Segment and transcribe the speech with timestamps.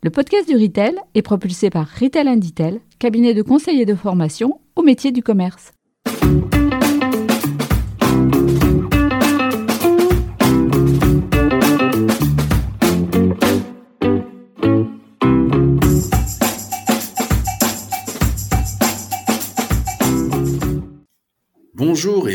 [0.00, 4.60] Le podcast du Retail est propulsé par Retail Inditel, cabinet de conseil et de formation
[4.76, 5.72] au métier du commerce.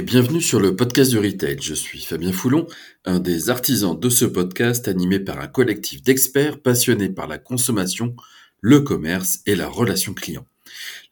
[0.04, 1.60] Bienvenue sur le podcast du Retail.
[1.62, 2.68] Je suis Fabien Foulon,
[3.06, 8.14] un des artisans de ce podcast animé par un collectif d'experts passionnés par la consommation,
[8.60, 10.46] le commerce et la relation client.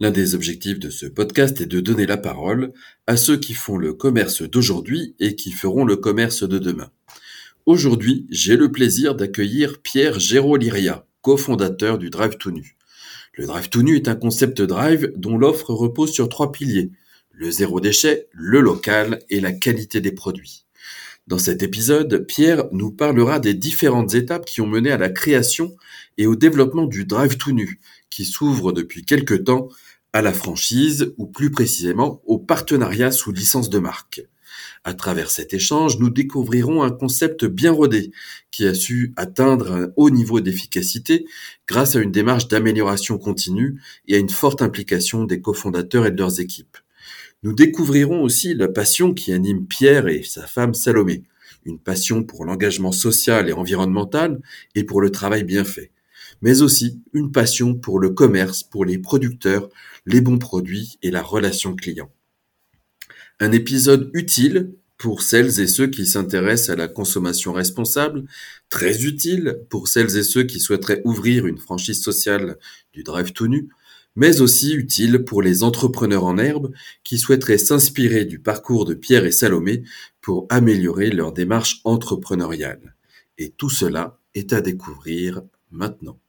[0.02, 2.74] L'un des objectifs de ce podcast est de donner la parole
[3.08, 6.92] à ceux qui font le commerce d'aujourd'hui et qui feront le commerce de demain.
[7.66, 12.76] Aujourd'hui, j'ai le plaisir d'accueillir Pierre Géroliria, cofondateur du Drive to Nu.
[13.36, 16.92] Le Drive to Nu est un concept drive dont l'offre repose sur trois piliers
[17.32, 20.66] le zéro déchet, le local et la qualité des produits.
[21.28, 25.76] Dans cet épisode, Pierre nous parlera des différentes étapes qui ont mené à la création
[26.18, 29.70] et au développement du Drive to Nu, qui s'ouvre depuis quelque temps
[30.14, 34.24] à la franchise ou plus précisément au partenariat sous licence de marque.
[34.84, 38.12] À travers cet échange, nous découvrirons un concept bien rodé
[38.50, 41.26] qui a su atteindre un haut niveau d'efficacité
[41.68, 46.18] grâce à une démarche d'amélioration continue et à une forte implication des cofondateurs et de
[46.18, 46.78] leurs équipes.
[47.44, 51.24] Nous découvrirons aussi la passion qui anime Pierre et sa femme Salomé,
[51.66, 54.40] une passion pour l'engagement social et environnemental
[54.76, 55.92] et pour le travail bien fait,
[56.44, 59.70] mais aussi une passion pour le commerce, pour les producteurs,
[60.06, 62.12] les bons produits et la relation client.
[63.40, 68.26] Un épisode utile pour celles et ceux qui s'intéressent à la consommation responsable,
[68.70, 72.58] très utile pour celles et ceux qui souhaiteraient ouvrir une franchise sociale
[72.94, 73.70] du Drive to Nu,
[74.16, 76.72] mais aussi utile pour les entrepreneurs en herbe
[77.04, 79.84] qui souhaiteraient s'inspirer du parcours de Pierre et Salomé
[80.22, 82.96] pour améliorer leur démarche entrepreneuriale.
[83.38, 86.20] Et tout cela est à découvrir maintenant.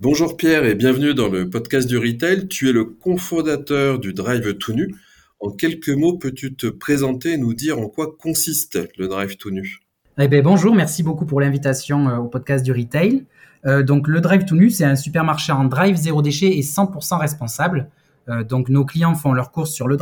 [0.00, 2.48] Bonjour Pierre et bienvenue dans le podcast du Retail.
[2.48, 4.94] Tu es le cofondateur du Drive to Nu.
[5.40, 9.50] En quelques mots, peux-tu te présenter et nous dire en quoi consiste le Drive to
[9.50, 9.80] Nu?
[10.18, 13.24] Eh bien, Bonjour, merci beaucoup pour l'invitation euh, au podcast du Retail.
[13.64, 17.18] Euh, donc le Drive to Nu, c'est un supermarché en drive zéro déchet et 100%
[17.18, 17.88] responsable.
[18.28, 19.96] Euh, donc nos clients font leurs courses sur le.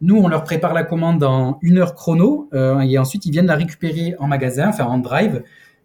[0.00, 3.46] Nous, on leur prépare la commande en une heure chrono euh, et ensuite ils viennent
[3.46, 5.42] la récupérer en magasin, enfin en drive,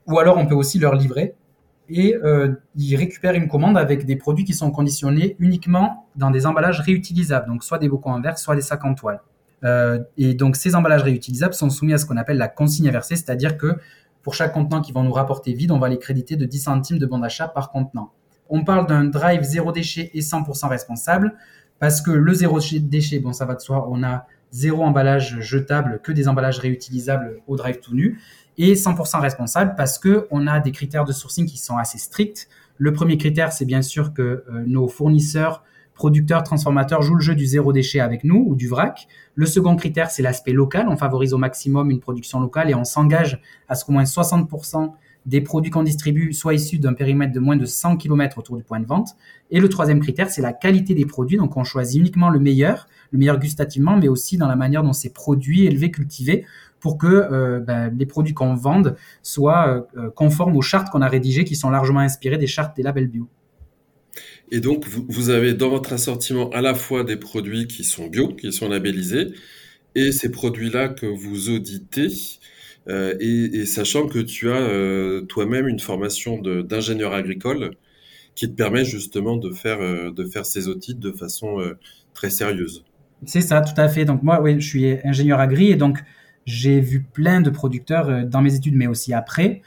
[0.08, 1.34] ou alors on peut aussi leur livrer.
[1.90, 2.16] Et
[2.76, 7.46] ils récupèrent une commande avec des produits qui sont conditionnés uniquement dans des emballages réutilisables,
[7.48, 9.20] donc soit des bocaux en soit des sacs en toile.
[10.18, 13.58] et donc ces emballages réutilisables sont soumis à ce qu'on appelle la consigne inversée, c'est-à-dire
[13.58, 13.76] que
[14.24, 16.98] pour chaque contenant qui vont nous rapporter vide, on va les créditer de 10 centimes
[16.98, 18.12] de bon d'achat par contenant.
[18.50, 21.36] On parle d'un drive zéro déchet et 100% responsable
[21.80, 26.00] parce que le zéro déchet, bon, ça va de soi, on a zéro emballage jetable,
[26.04, 28.20] que des emballages réutilisables au drive tout nu
[28.58, 32.48] et 100% responsable parce que on a des critères de sourcing qui sont assez stricts.
[32.78, 35.64] Le premier critère, c'est bien sûr que euh, nos fournisseurs
[35.96, 39.08] producteurs, transformateurs jouent le jeu du zéro déchet avec nous ou du vrac.
[39.36, 40.88] Le second critère, c'est l'aspect local.
[40.90, 44.92] On favorise au maximum une production locale et on s'engage à ce qu'au moins 60%
[45.26, 48.64] des produits qu'on distribue soient issus d'un périmètre de moins de 100 km autour du
[48.64, 49.16] point de vente.
[49.52, 51.38] Et le troisième critère, c'est la qualité des produits.
[51.38, 54.94] Donc on choisit uniquement le meilleur, le meilleur gustativement, mais aussi dans la manière dont
[54.94, 56.46] c'est produit, élevé, cultivé,
[56.80, 61.08] pour que euh, ben, les produits qu'on vende soient euh, conformes aux chartes qu'on a
[61.08, 63.30] rédigées, qui sont largement inspirées des chartes des labels bio.
[64.52, 68.30] Et donc, vous, avez dans votre assortiment à la fois des produits qui sont bio,
[68.30, 69.28] qui sont labellisés,
[69.96, 72.10] et ces produits-là que vous auditez,
[72.90, 77.72] euh, et, sachant que tu as euh, toi-même une formation d'ingénieur agricole
[78.36, 81.58] qui te permet justement de faire, euh, de faire ces audits de façon
[82.14, 82.84] très sérieuse.
[83.26, 84.06] C'est ça, tout à fait.
[84.06, 86.00] Donc moi, oui, je suis ingénieur agri et donc
[86.46, 89.62] j'ai vu plein de producteurs dans mes études, mais aussi après,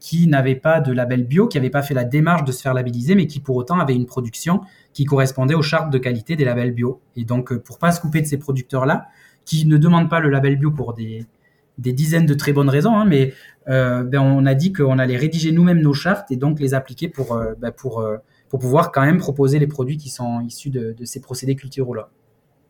[0.00, 2.74] qui n'avaient pas de label bio, qui n'avaient pas fait la démarche de se faire
[2.74, 4.60] labelliser, mais qui pour autant avaient une production
[4.92, 7.00] qui correspondait aux chartes de qualité des labels bio.
[7.16, 9.08] Et donc, euh, pour pas se couper de ces producteurs-là,
[9.44, 11.26] qui ne demandent pas le label bio pour des,
[11.78, 13.34] dizaines de très bonnes raisons, hein, mais
[13.68, 17.08] euh, ben on a dit qu'on allait rédiger nous-mêmes nos chartes et donc les appliquer
[17.08, 18.06] pour, ben pour,
[18.50, 22.10] pouvoir quand même proposer les produits qui sont issus de, de ces procédés culturaux-là.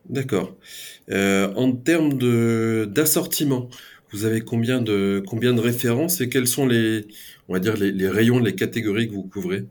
[0.08, 0.54] D'accord.
[1.10, 2.18] Euh, en termes
[2.86, 3.68] d'assortiment,
[4.12, 7.06] vous avez combien de, combien de références et quels sont les,
[7.48, 9.66] on va dire, les, rayons, les catégories que vous couvrez?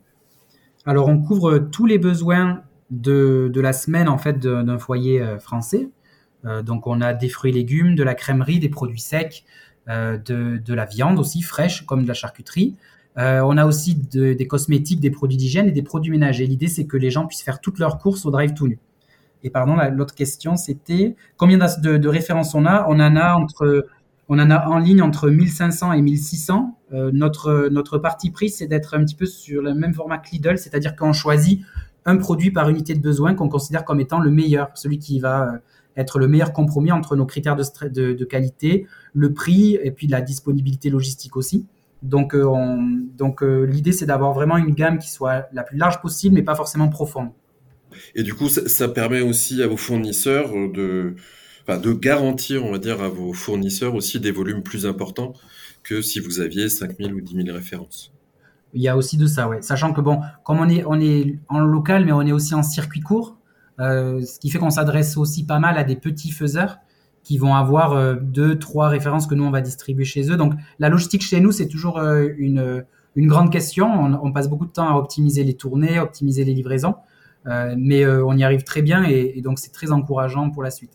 [0.85, 5.37] Alors, on couvre tous les besoins de, de la semaine, en fait, d'un foyer euh,
[5.37, 5.89] français.
[6.45, 9.43] Euh, donc, on a des fruits et légumes, de la crèmerie, des produits secs,
[9.89, 12.75] euh, de, de, la viande aussi fraîche, comme de la charcuterie.
[13.17, 16.47] on a aussi des cosmétiques, des produits d'hygiène et des produits ménagers.
[16.47, 18.79] L'idée, c'est que les gens puissent faire toutes leurs courses au drive tout nu.
[19.43, 22.85] Et pardon, l'autre question, c'était combien de, de, références on a?
[22.87, 23.87] On en a entre
[24.33, 28.93] on en a en ligne entre 1500 et 1600 notre, notre parti pris, c'est d'être
[28.95, 31.61] un petit peu sur le même format que Lidl, c'est-à-dire qu'on choisit
[32.05, 35.59] un produit par unité de besoin qu'on considère comme étant le meilleur, celui qui va
[35.97, 40.89] être le meilleur compromis entre nos critères de, qualité, le prix et puis la disponibilité
[40.89, 41.65] logistique aussi.
[42.01, 42.33] Donc,
[43.17, 46.55] donc l'idée, c'est d'avoir vraiment une gamme qui soit la plus large possible, mais pas
[46.55, 47.31] forcément profonde.
[48.15, 51.15] Et du coup, ça, permet aussi à vos fournisseurs de,
[51.67, 55.33] de garantir, on va dire, à vos fournisseurs aussi des volumes plus importants
[55.83, 58.11] que si vous aviez 5000 ou 10 000 références.
[58.73, 59.61] Il y a aussi de ça, ouais.
[59.61, 62.63] Sachant que, bon, comme on est, on est en local, mais on est aussi en
[62.63, 63.37] circuit court,
[63.79, 66.77] euh, ce qui fait qu'on s'adresse aussi pas mal à des petits faiseurs
[67.23, 70.37] qui vont avoir euh, deux, trois références que nous, on va distribuer chez eux.
[70.37, 72.85] Donc, la logistique chez nous, c'est toujours euh, une,
[73.15, 73.87] une grande question.
[74.23, 76.95] On, passe beaucoup de temps à optimiser les tournées, optimiser les livraisons.
[77.75, 80.91] Mais on y arrive très bien et, donc c'est très encourageant pour la suite.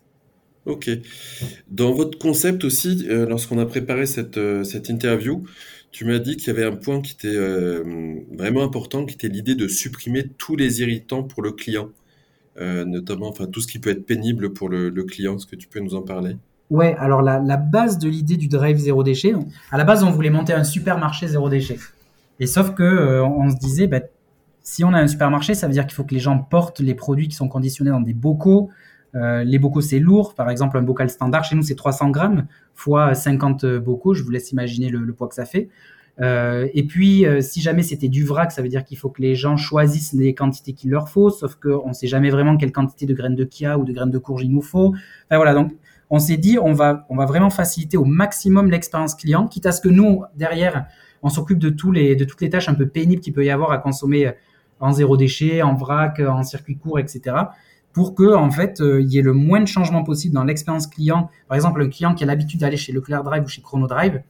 [0.67, 0.91] Ok.
[1.71, 5.45] Dans votre concept aussi, euh, lorsqu'on a préparé cette, cette interview,
[5.93, 7.39] tu m'as dit qu'il y avait un point qui était
[8.37, 11.89] vraiment important, qui était l'idée de supprimer tous les irritants pour le client,
[12.59, 15.37] notamment enfin, tout ce qui peut être pénible pour le, client.
[15.37, 16.37] Est-ce que tu peux nous en parler?
[16.69, 19.33] Ouais, alors la, la base de l'idée du drive zéro déchet,
[19.71, 21.79] à la base on voulait monter un supermarché zéro déchet.
[22.41, 24.01] Et sauf que on se disait, bah,
[24.67, 26.95] si on a un supermarché, ça veut dire qu'il faut que les gens portent les
[26.95, 28.69] produits qui sont conditionnés dans des bocaux.
[29.15, 30.35] Euh, les bocaux, c'est lourd.
[30.35, 34.15] Par exemple, un bocal standard, chez nous, c'est 300 grammes fois 50 bocaux.
[34.15, 35.69] Je vous laisse imaginer le, poids que ça fait.
[36.21, 39.21] Euh, et puis, euh, si jamais c'était du vrac, ça veut dire qu'il faut que
[39.21, 42.73] les gens choisissent les quantités qu'il leur faut, sauf qu'on ne sait jamais vraiment quelle
[42.73, 44.95] quantité de graines de kia ou de graines de courge il nous faut.
[45.29, 45.73] Enfin, voilà, donc
[46.09, 49.73] on s'est dit, on va, on va vraiment faciliter au maximum l'expérience client, quitte à
[49.73, 50.87] ce que nous, derrière,
[51.23, 53.51] on s'occupe de, tous les, de toutes les tâches un peu pénibles qu'il peut y
[53.51, 54.33] avoir à consommer
[54.79, 57.37] en zéro déchet, en vrac, en circuit court, etc.
[57.97, 60.87] Pour que en fait euh, il y ait le moins de changements possible dans l'expérience
[60.87, 61.31] client.
[61.49, 64.21] Par exemple, un client qui a l'habitude d'aller chez Leclerc Drive ou chez Chrono Drive,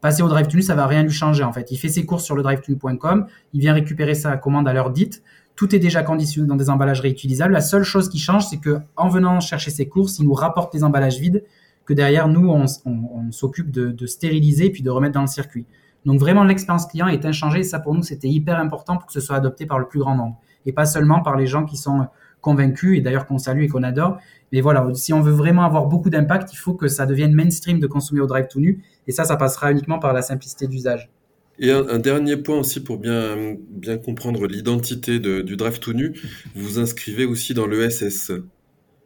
[0.00, 1.72] passer au Drive Tunu, ça va rien lui changer en fait.
[1.72, 5.24] Il fait ses courses sur le drivetunu.com, il vient récupérer sa commande à l'heure dite.
[5.56, 7.52] Tout est déjà conditionné dans des emballages réutilisables.
[7.52, 10.72] La seule chose qui change, c'est que en venant chercher ses courses, il nous rapporte
[10.72, 11.42] des emballages vides
[11.86, 15.66] que derrière nous on, s'occupe de, de, stériliser puis de remettre dans le circuit.
[16.04, 17.60] Donc vraiment, l'expérience client est inchangée.
[17.60, 19.98] Et ça, pour nous, c'était hyper important pour que ce soit adopté par le plus
[19.98, 20.38] grand nombre.
[20.66, 22.06] Et pas seulement par les gens qui sont
[22.40, 24.18] convaincus, et d'ailleurs qu'on salue et qu'on adore.
[24.52, 27.80] Mais voilà, si on veut vraiment avoir beaucoup d'impact, il faut que ça devienne mainstream
[27.80, 28.82] de consommer au drive tout nu.
[29.06, 31.10] Et ça, ça passera uniquement par la simplicité d'usage.
[31.58, 36.14] Et un, dernier point aussi pour bien, bien comprendre l'identité du drive tout nu,
[36.54, 38.30] vous vous inscrivez aussi dans l'ESS.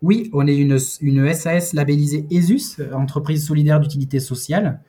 [0.03, 4.81] Oui, on est une, une SAS labellisée ESUS, entreprise solidaire d'utilité sociale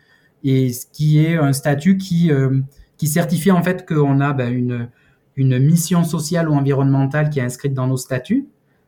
[0.44, 2.60] et ce qui est un statut qui, euh,
[2.98, 4.90] qui certifie en fait qu'on a ben, une,
[5.36, 8.48] une mission sociale ou environnementale qui est inscrite dans nos statuts.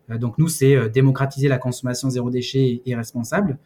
[0.10, 3.58] Euh, donc nous, c'est euh, démocratiser la consommation zéro déchet et, responsable.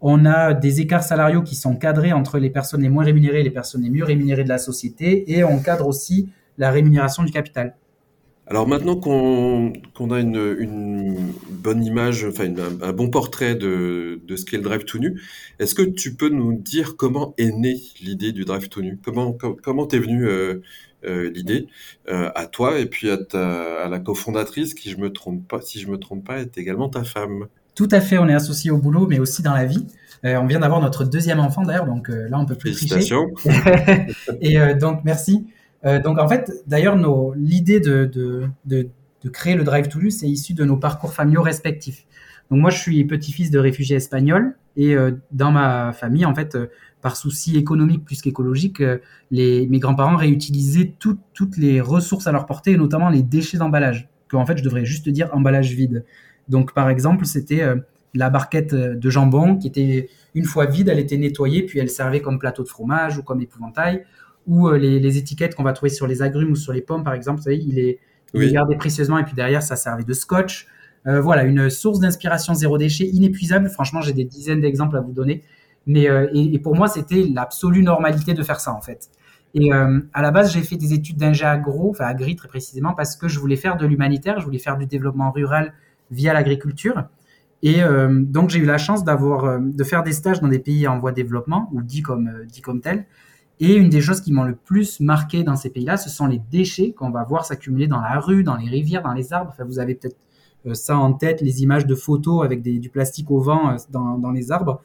[0.00, 3.44] On a des écarts salariaux qui sont cadrés entre les personnes les moins rémunérées et
[3.44, 7.32] les personnes les mieux rémunérées de la société, et on cadre aussi la rémunération du
[7.32, 7.74] capital.
[8.50, 9.72] Alors maintenant qu'on
[10.10, 12.46] a une, bonne image, enfin
[12.80, 15.20] un, bon portrait de, ce qu'est le Drive tout nu,
[15.58, 18.98] est-ce que tu peux nous dire comment est née l'idée du Drive tout nu?
[19.04, 20.62] Comment comment t'es venue euh,
[21.02, 21.68] l'idée
[22.08, 23.18] euh, à toi et puis à,
[23.84, 26.88] à la cofondatrice qui je me trompe pas, si je me trompe pas, est également
[26.88, 27.46] ta femme.
[27.74, 29.86] Tout à fait, on est associés au boulot, mais aussi dans la vie.
[30.24, 33.30] on vient d'avoir notre deuxième enfant d'ailleurs, donc là on peut plus Félicitations.
[34.40, 35.46] et donc merci.
[35.84, 36.96] Euh, donc en fait, d'ailleurs,
[37.36, 38.88] l'idée de, de, de,
[39.22, 42.04] de, créer le Drive to c'est issu de nos parcours familiaux respectifs.
[42.50, 46.54] Donc moi, je suis petit-fils de réfugiés espagnols et euh, dans ma famille, en fait,
[46.54, 48.82] euh, par souci économique plus qu'écologique,
[49.30, 54.08] les, mes grands-parents réutilisaient toutes les ressources à leur portée, et notamment les déchets d'emballage,
[54.28, 56.04] que en fait, je devrais juste dire emballage vide.
[56.48, 57.62] Donc par exemple, c'était
[58.14, 62.20] la barquette de jambon qui était une fois vide, elle était nettoyée, puis elle servait
[62.20, 64.04] comme plateau de fromage ou comme épouvantail
[64.48, 67.12] ou euh, les, étiquettes qu'on va trouver sur les agrumes ou sur les pommes, par
[67.12, 68.00] exemple, vous savez, il est,
[68.34, 70.66] gardé précieusement et puis derrière, ça servait de scotch.
[71.06, 73.68] Euh, voilà, une source d'inspiration zéro déchet inépuisable.
[73.68, 75.44] Franchement, j'ai des dizaines d'exemples à vous donner.
[75.88, 79.10] Mais, euh, et, pour moi, c'était l'absolue normalité de faire ça, en fait.
[79.54, 83.16] Et à la base, j'ai fait des études d'ingé agro, enfin agri très précisément, parce
[83.16, 85.72] que je voulais faire de l'humanitaire, je voulais faire du développement rural
[86.10, 87.04] via l'agriculture.
[87.62, 87.80] Et
[88.10, 91.12] donc, j'ai eu la chance d'avoir, de faire des stages dans des pays en voie
[91.12, 93.06] de développement, ou dit comme, dit comme tel.
[93.60, 96.40] Et une des choses qui m'ont le plus marqué dans ces pays-là, ce sont les
[96.50, 99.50] déchets qu'on va voir s'accumuler dans la rue, dans les rivières, dans les arbres.
[99.52, 100.16] Enfin, vous avez peut-être
[100.66, 104.30] euh, ça en tête, les images de photos avec du plastique au vent euh, dans,
[104.30, 104.82] les arbres.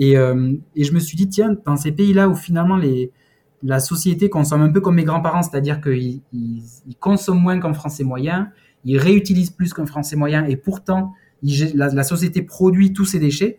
[0.00, 3.10] Euh, et, je me suis dit, tiens, dans ces pays-là où finalement les,
[3.62, 8.04] la société consomme un peu comme mes grands-parents, c'est-à-dire qu'ils ils, consomment moins qu'un Français
[8.04, 8.50] moyen,
[8.84, 13.58] ils réutilisent plus qu'un Français moyen, et pourtant la, la société produit tous ces déchets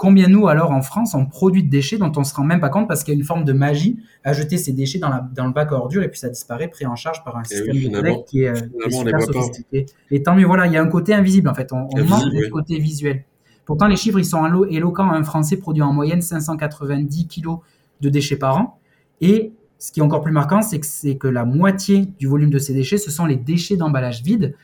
[0.00, 2.70] combien nous, alors, en France, on produit de déchets dont on se rend même pas
[2.70, 5.28] compte parce qu'il y a une forme de magie à jeter ces déchets dans, la,
[5.34, 7.76] dans le bac à ordures et puis ça disparaît pris en charge par un système
[7.76, 8.54] de collecte qui est,
[8.90, 9.84] super sophistiqué.
[10.10, 11.70] Et tant mieux, voilà, il y a un côté invisible, en fait.
[11.74, 13.24] On, manque du côté visuel.
[13.70, 15.12] Pourtant, les chiffres, ils sont éloquents.
[15.12, 17.60] Un Français produit en moyenne 590 kilos
[18.00, 18.80] de déchets par an.
[19.20, 20.80] Et ce qui est encore plus marquant, c'est
[21.14, 24.56] que, la moitié du volume de ces déchets, ce sont les déchets d'emballage vide,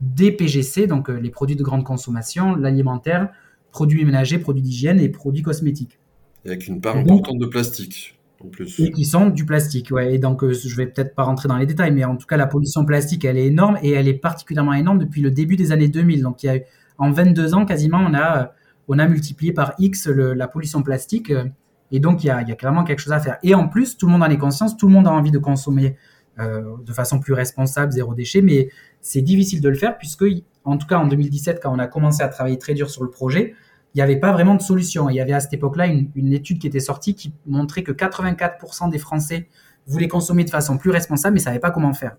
[0.00, 3.28] des PGC, donc euh, les produits de grande consommation, l'alimentaire,
[3.70, 5.98] produits ménagers, produits d'hygiène et produits cosmétiques.
[6.46, 8.18] avec une part importante de plastique.
[8.42, 8.80] En plus.
[8.80, 10.14] Et qui sont du plastique, ouais.
[10.14, 12.38] Et donc, euh, je vais peut-être pas rentrer dans les détails, mais en tout cas,
[12.38, 15.70] la pollution plastique, elle est énorme et elle est particulièrement énorme depuis le début des
[15.70, 16.22] années 2000.
[16.22, 16.58] Donc, il y a,
[16.98, 18.52] en 22 ans, quasiment, on a,
[18.88, 21.30] on a multiplié par X la pollution plastique.
[21.30, 21.44] Euh,
[21.90, 23.38] et donc, il y, a, clairement quelque chose à faire.
[23.42, 25.38] Et en plus, tout le monde en est conscience, tout le monde a envie de
[25.38, 25.96] consommer
[26.40, 28.68] euh, de façon plus responsable, zéro déchet, mais
[29.00, 30.24] c'est difficile de le faire puisque,
[30.64, 33.10] en tout cas en 2017, quand on a commencé à travailler très dur sur le
[33.10, 33.54] projet,
[33.94, 35.08] il n'y avait pas vraiment de solution.
[35.08, 38.90] Il y avait à cette époque-là une, étude qui était sortie qui montrait que 84%
[38.90, 39.48] des Français
[39.86, 42.16] voulaient consommer de façon plus responsable, mais ne savaient pas comment faire.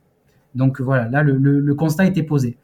[0.53, 2.57] Donc voilà, là, le, constat était posé.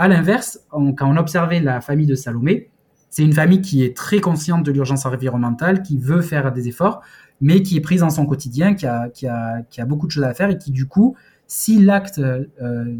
[0.00, 2.70] À l'inverse, quand on observait la famille de Salomé,
[3.10, 7.02] c'est une famille qui est très consciente de l'urgence environnementale, qui veut faire des efforts,
[7.42, 10.56] mais qui est prise dans son quotidien, qui a, beaucoup de choses à faire et
[10.56, 11.16] qui, du coup,
[11.46, 12.96] si l'acte euh,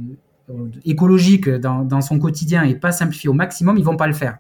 [0.85, 4.37] écologique dans, son quotidien n'est pas simplifié au maximum, ils vont pas le faire.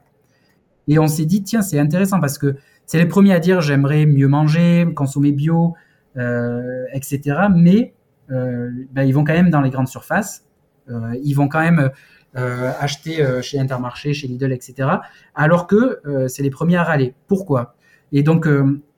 [0.86, 4.04] Et on s'est dit, tiens, c'est intéressant parce que c'est les premiers à dire j'aimerais
[4.04, 5.76] mieux manger, consommer bio,
[6.18, 7.38] euh, etc.
[7.56, 7.94] Mais
[8.30, 10.44] euh, ben, ils vont quand même dans les grandes surfaces,
[10.90, 11.88] euh, ils vont quand même euh,
[12.34, 14.88] acheter euh, chez Intermarché, chez Lidl, etc.
[15.34, 17.14] Alors que euh, c'est les premiers à râler.
[17.26, 17.74] Pourquoi?
[18.12, 18.48] Et donc,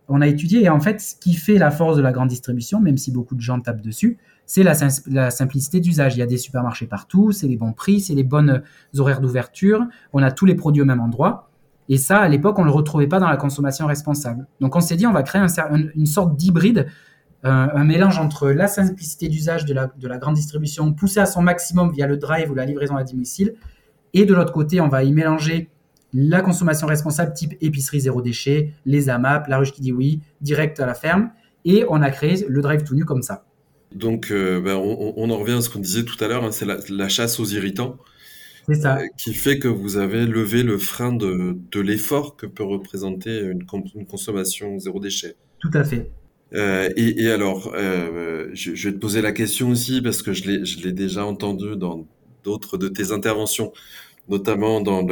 [0.09, 2.81] on a étudié, et en fait, ce qui fait la force de la grande distribution,
[2.81, 4.73] même si beaucoup de gens tapent dessus, c'est la,
[5.07, 6.17] la, simplicité d'usage.
[6.17, 8.63] Il y a des supermarchés partout, c'est les bons prix, c'est les bonnes
[8.97, 11.51] horaires d'ouverture, on a tous les produits au même endroit.
[11.89, 14.47] Et ça, à l'époque, on ne le retrouvait pas dans la consommation responsable.
[14.61, 15.43] Donc on s'est dit, on va créer
[15.95, 16.87] une sorte d'hybride
[17.45, 21.43] un, mélange entre la simplicité d'usage de la, de la grande distribution poussée à son
[21.43, 23.55] maximum via le drive ou la livraison à domicile,
[24.15, 25.71] et de l'autre côté, on va y mélanger
[26.13, 30.79] la consommation responsable type épicerie zéro déchet, les AMAP, la ruche qui dit oui, direct
[30.81, 31.31] à la ferme,
[31.65, 33.45] et on a créé le drive tout nu comme ça.
[33.95, 36.67] Donc, euh, ben, on, en revient à ce qu'on disait tout à l'heure, hein, c'est
[36.67, 37.99] la, chasse aux irritants.
[38.73, 38.99] Ça.
[38.99, 43.41] Euh, qui fait que vous avez levé le frein de, de l'effort que peut représenter
[43.41, 45.35] une, une, consommation zéro déchet.
[45.59, 46.11] Tout à fait.
[46.55, 50.33] Euh, et, et, alors, euh, je, je, vais te poser la question aussi parce que
[50.33, 52.07] je l'ai déjà entendu dans
[52.45, 53.73] d'autres de tes interventions,
[54.29, 55.07] notamment dans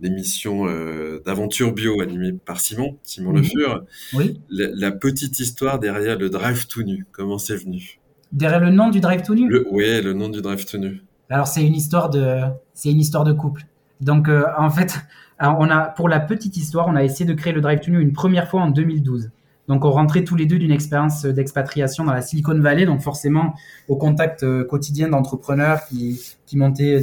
[0.00, 3.84] l'émission euh, d'aventure bio animée par Simon, Simon Le Fur.
[4.14, 4.40] Oui.
[4.48, 8.00] La, petite histoire derrière le drive tout nu, comment c'est venu?
[8.32, 9.52] Derrière le nom du drive tout nu?
[9.70, 11.02] Oui, le nom du drive tout nu.
[11.28, 12.40] Alors c'est une histoire de,
[12.72, 13.66] c'est une histoire de couple.
[14.00, 14.96] Donc en fait,
[15.40, 18.00] on a pour la petite histoire, on a essayé de créer le drive tout nu
[18.00, 19.30] une première fois en 2012.
[19.68, 23.54] Donc, on rentrait tous les deux d'une expérience d'expatriation dans la Silicon Valley, donc forcément
[23.88, 27.00] au contact euh, quotidien d'entrepreneurs qui, qui montaient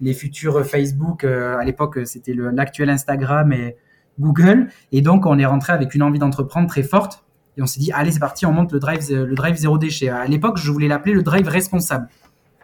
[0.00, 1.24] les futurs Facebook.
[1.24, 3.76] Euh, à l'époque, c'était l'actuel Instagram et
[4.18, 4.68] Google.
[4.92, 7.24] Et donc, on est rentré avec une envie d'entreprendre très forte.
[7.56, 10.08] Et on s'est dit, allez, c'est parti, on monte le drive, le drive zéro déchet.
[10.08, 12.08] À l'époque, je voulais l'appeler le drive responsable.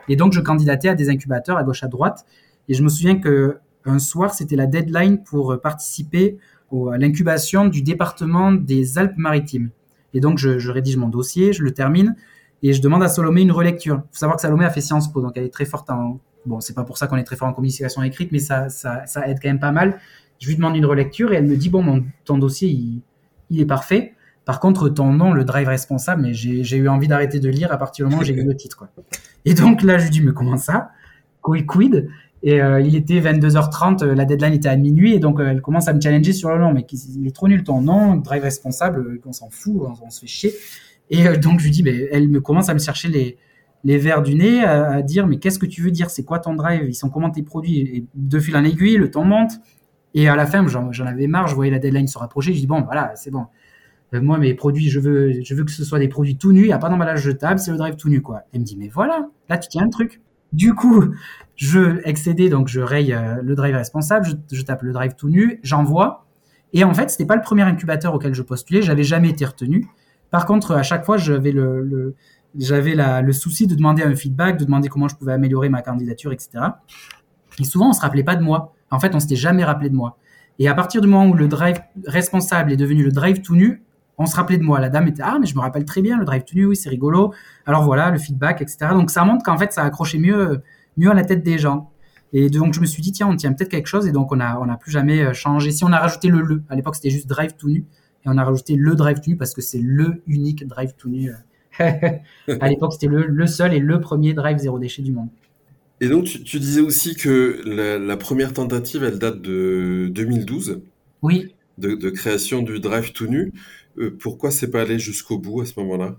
[0.08, 2.26] Et donc, je candidatais à des incubateurs à gauche, à droite.
[2.68, 6.38] Et je me souviens que un soir, c'était la deadline pour participer
[6.72, 9.70] à l'incubation du département des Alpes-Maritimes.
[10.14, 12.16] Et donc, je, rédige mon dossier, je le termine,
[12.62, 13.96] et je demande à Salomé une relecture.
[13.96, 16.20] Il faut savoir que Salomé a fait Sciences Po, donc elle est très forte en...
[16.46, 19.04] Bon, c'est pas pour ça qu'on est très fort en communication écrite, mais ça, ça,
[19.26, 19.98] aide quand même pas mal.
[20.38, 22.68] Je lui demande une relecture et elle me dit, bon, ton dossier,
[23.50, 24.14] il, est parfait.
[24.44, 27.78] Par contre, ton nom, le drive responsable, mais j'ai eu envie d'arrêter de lire à
[27.78, 28.76] partir du moment où j'ai lu le titre.
[28.76, 28.88] Quoi.
[29.44, 30.90] Et donc là, je lui dis, mais comment ça?
[31.42, 32.08] Quid
[32.46, 35.60] et euh, il était 22h30, euh, la deadline était à minuit, et donc euh, elle
[35.60, 36.72] commence à me challenger sur le nom.
[36.72, 36.86] Mais
[37.16, 40.52] il est trop nul ton nom, drive responsable, qu'on s'en fout, on, se fait chier.
[41.10, 43.36] Et donc je lui dis, mais elle me commence à me chercher les,
[43.82, 46.08] les verres du nez, à, dire, mais qu'est-ce que tu veux dire?
[46.08, 46.84] C'est quoi ton drive?
[46.86, 48.06] Ils sont comment tes produits?
[48.14, 49.54] De fil en aiguille, le temps monte.
[50.14, 52.54] Et à la fin, j'en avais marre, je voyais la deadline se rapprocher.
[52.54, 53.46] Je dis, bon, voilà, c'est bon.
[54.12, 56.66] moi, mes produits, je veux, je veux que ce soit des produits tout nus, il
[56.66, 58.42] n'y a pas d'emballage jetable, c'est le drive tout nu, quoi.
[58.52, 60.20] Elle me dit, mais voilà, là, tu tiens un truc.
[60.52, 61.04] Du coup,
[61.56, 65.60] je excédais, donc je raye euh, le drive responsable, je, tape le drive tout nu,
[65.62, 66.26] j'envoie.
[66.72, 69.88] Et en fait, c'était pas le premier incubateur auquel je postulais, j'avais jamais été retenu.
[70.30, 72.14] Par contre, à chaque fois, j'avais le,
[72.58, 76.32] j'avais le souci de demander un feedback, de demander comment je pouvais améliorer ma candidature,
[76.32, 76.50] etc.
[77.58, 78.74] Et souvent, on se rappelait pas de moi.
[78.90, 80.18] En fait, on s'était jamais rappelé de moi.
[80.58, 83.85] Et à partir du moment où le drive responsable est devenu le drive tout nu,
[84.18, 84.80] on se rappelait de moi.
[84.80, 86.76] La dame était ah mais je me rappelle très bien le drive tout nu, oui
[86.76, 87.32] c'est rigolo.
[87.66, 88.88] Alors voilà le feedback, etc.
[88.92, 90.62] Donc ça montre qu'en fait ça accrochait mieux
[90.96, 91.90] mieux à la tête des gens.
[92.32, 94.06] Et donc, je me suis dit, tiens, on tient peut-être quelque chose.
[94.06, 95.70] Et donc, on n'a on a plus jamais changé.
[95.70, 97.84] Si on a rajouté le le, à l'époque, c'était juste drive tout nu.
[98.24, 101.08] Et on a rajouté le drive tout nu parce que c'est le unique drive tout
[101.08, 101.32] nu.
[101.78, 105.28] à l'époque, c'était le, le, seul et le premier drive zéro déchet du monde.
[106.00, 110.80] Et donc, tu, tu disais aussi que la, la, première tentative, elle date de 2012.
[111.22, 111.54] Oui.
[111.78, 113.52] De, de création du drive tout nu.
[113.98, 116.16] Euh, pourquoi c'est pas allé jusqu'au bout à ce moment-là?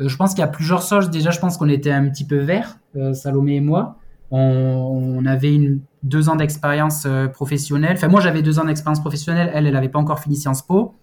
[0.00, 1.10] Euh, Je pense qu'il y a plusieurs choses.
[1.10, 3.98] Déjà, je pense qu'on était un petit peu vert, euh, Salomé et moi.
[4.30, 5.58] On, avait
[6.02, 7.94] deux ans d'expérience professionnelle.
[7.94, 9.50] Enfin, moi, j'avais deux ans d'expérience professionnelle.
[9.54, 10.94] Elle, elle n'avait pas encore fini Sciences Po.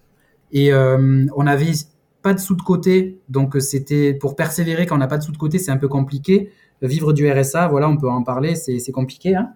[0.52, 1.72] Et on avait
[2.22, 3.18] pas de sous de côté.
[3.28, 5.88] Donc, c'était pour persévérer quand on n'a pas de sous de côté, c'est un peu
[5.88, 6.52] compliqué.
[6.82, 9.34] Vivre du RSA, voilà, on peut en parler, c'est compliqué.
[9.34, 9.50] Hein.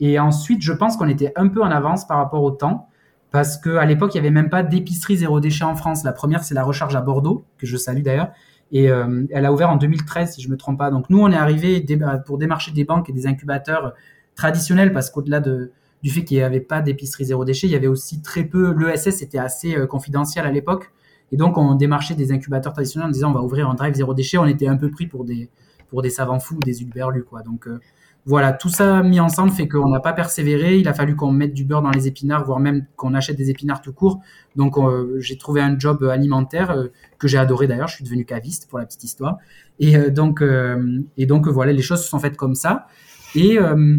[0.00, 2.88] Et ensuite, je pense qu'on était un peu en avance par rapport au temps
[3.30, 6.02] parce qu'à l'époque, il n'y avait même pas d'épicerie zéro déchet en France.
[6.04, 8.32] La première, c'est la Recharge à Bordeaux, que je salue d'ailleurs.
[8.72, 10.90] Et euh, elle a ouvert en 2013, si je me trompe pas.
[10.90, 11.84] Donc nous, on est arrivé
[12.26, 13.94] pour démarcher des banques et des incubateurs
[14.34, 15.72] traditionnels, parce qu'au-delà de,
[16.02, 18.74] du fait qu'il n'y avait pas d'épicerie zéro déchet, il y avait aussi très peu.
[18.76, 20.92] L'ESS était assez euh, confidentiel à l'époque.
[21.32, 24.14] Et donc, on démarchait des incubateurs traditionnels en disant on va ouvrir un drive zéro
[24.14, 24.38] déchet.
[24.38, 25.48] On était un peu pris pour des,
[25.88, 27.42] pour des savants fous, des ulberlus, quoi.
[27.42, 27.80] Donc, euh,
[28.26, 30.76] voilà, tout ça mis ensemble fait qu'on n'a pas persévéré.
[30.76, 33.50] Il a fallu qu'on mette du beurre dans les épinards, voire même qu'on achète des
[33.50, 34.20] épinards tout court.
[34.56, 37.88] Donc euh, j'ai trouvé un job alimentaire euh, que j'ai adoré d'ailleurs.
[37.88, 39.38] Je suis devenu caviste pour la petite histoire.
[39.78, 42.86] Et euh, donc euh, voilà, les choses se sont faites comme ça.
[43.34, 43.96] Et euh,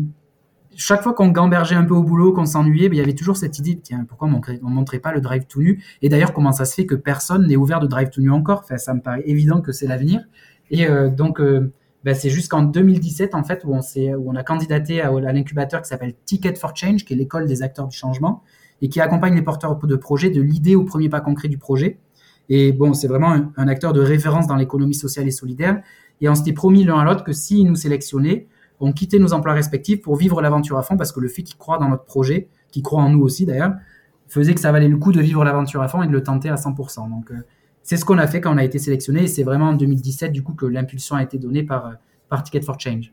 [0.76, 3.38] chaque fois qu'on gambergeait un peu au boulot, qu'on s'ennuyait, ben, il y avait toujours
[3.38, 5.84] cette idée tiens pourquoi on ne montrait pas le drive tout nu?
[6.04, 8.66] Et d'ailleurs comment ça se fait que personne n'ait ouvert de drive tout nu encore?
[8.78, 10.22] Ça me paraît évident que c'est l'avenir.
[10.70, 11.42] Et donc
[12.04, 15.82] ben, c'est jusqu'en 2017 en fait où on, où on a candidaté à, à l'incubateur
[15.82, 18.42] qui s'appelle Ticket for Change, qui est l'école des acteurs du changement
[18.82, 22.00] et qui accompagne les porteurs de projets de l'idée au premier pas concret du projet.
[22.50, 25.82] Et bon, c'est vraiment un, un, acteur de référence dans l'économie sociale et solidaire.
[26.20, 28.48] Et on s'était promis l'un à l'autre que s'ils nous sélectionnaient,
[28.82, 31.58] on quittait nos emplois respectifs pour vivre l'aventure à fond parce que le fait qu'ils
[31.58, 33.74] croient dans notre projet, qu'ils croient en nous aussi d'ailleurs,
[34.28, 36.50] faisait que ça valait le coup de vivre l'aventure à fond et de le tenter
[36.50, 37.10] à 100%.
[37.10, 37.36] Donc, euh,
[37.84, 40.32] c'est ce qu'on a fait quand on a été sélectionné et c'est vraiment en 2017
[40.32, 41.94] du coup que l'impulsion a été donnée par,
[42.30, 43.12] par Ticket for Change.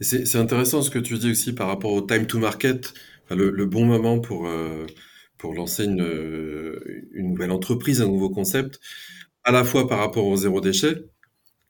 [0.00, 2.92] C'est intéressant ce que tu dis aussi par rapport au time to market,
[3.24, 4.84] enfin, le, le, bon moment pour, euh,
[5.38, 6.76] pour lancer une,
[7.12, 8.78] une nouvelle entreprise, un nouveau concept,
[9.42, 11.06] à la fois par rapport au zéro déchet,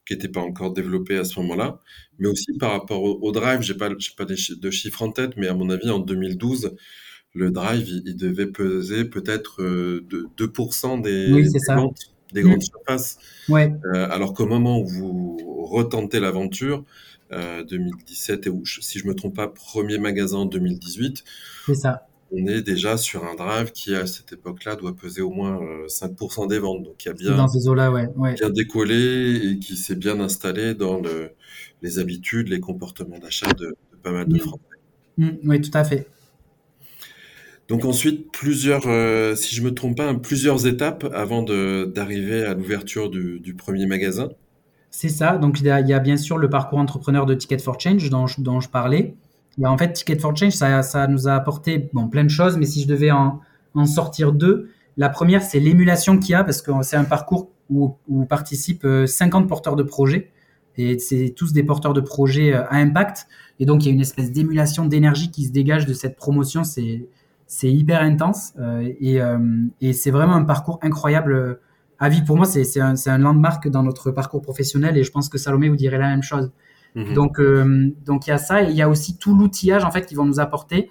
[0.05, 1.79] qui n'était pas encore développé à ce moment-là,
[2.19, 3.61] mais aussi par rapport au, au drive.
[3.61, 6.75] J'ai pas, pas de chiffres en tête, mais à mon avis, en 2012,
[7.33, 12.41] le drive, il, il devait peser peut-être euh, de 2% des, oui, des ventes des
[12.41, 12.61] grandes mmh.
[12.61, 13.17] surfaces.
[13.49, 13.73] Ouais.
[13.85, 16.83] Euh, alors qu'au moment où vous retentez l'aventure,
[17.31, 21.23] euh, 2017 et où, si je me trompe pas, premier magasin en 2018.
[21.65, 22.07] C'est ça.
[22.31, 25.87] On est déjà sur un drive qui à cette époque-là doit peser au moins euh,
[25.87, 28.33] 5% des ventes, donc qui a bien dans ces eaux-là, ouais, ouais.
[28.33, 31.31] bien décollé et qui s'est bien installé dans le,
[31.81, 34.39] les habitudes, les comportements d'achat de, de, pas mal de mmh.
[34.39, 34.61] Français.
[35.17, 36.07] Mmh, oui, tout à fait.
[37.67, 43.09] Donc ensuite, plusieurs, euh, si je me trompe pas, plusieurs étapes avant d'arriver à l'ouverture
[43.09, 44.29] du, premier magasin.
[44.89, 45.37] C'est ça.
[45.37, 48.41] Donc il y, a, bien sûr le parcours entrepreneur de Ticket for Change dont je,
[48.41, 49.15] dont je parlais.
[49.61, 52.57] Et en fait, Ticket for Change, ça, ça nous a apporté bon, plein de choses,
[52.57, 53.41] mais si je devais en,
[53.73, 57.51] en sortir deux, la première, c'est l'émulation qu'il y a, parce que c'est un parcours
[57.69, 60.31] où, où participent 50 euh, porteurs de projets.
[60.77, 63.27] Et c'est tous des porteurs de projets euh, à impact.
[63.59, 66.63] Et donc, il y a une espèce d'émulation d'énergie qui se dégage de cette promotion.
[67.47, 69.39] C'est hyper intense euh, et, euh,
[69.81, 71.59] et c'est vraiment un parcours incroyable
[71.97, 72.21] à vie.
[72.21, 75.69] Pour moi, c'est un, un landmark dans notre parcours professionnel et je pense que Salomé
[75.69, 76.51] vous dirait la même chose.
[76.95, 77.13] Mmh.
[77.13, 79.91] Donc, euh, donc il y a ça et il y a aussi tout l'outillage en
[79.91, 80.89] fait qu'ils vont nous apporter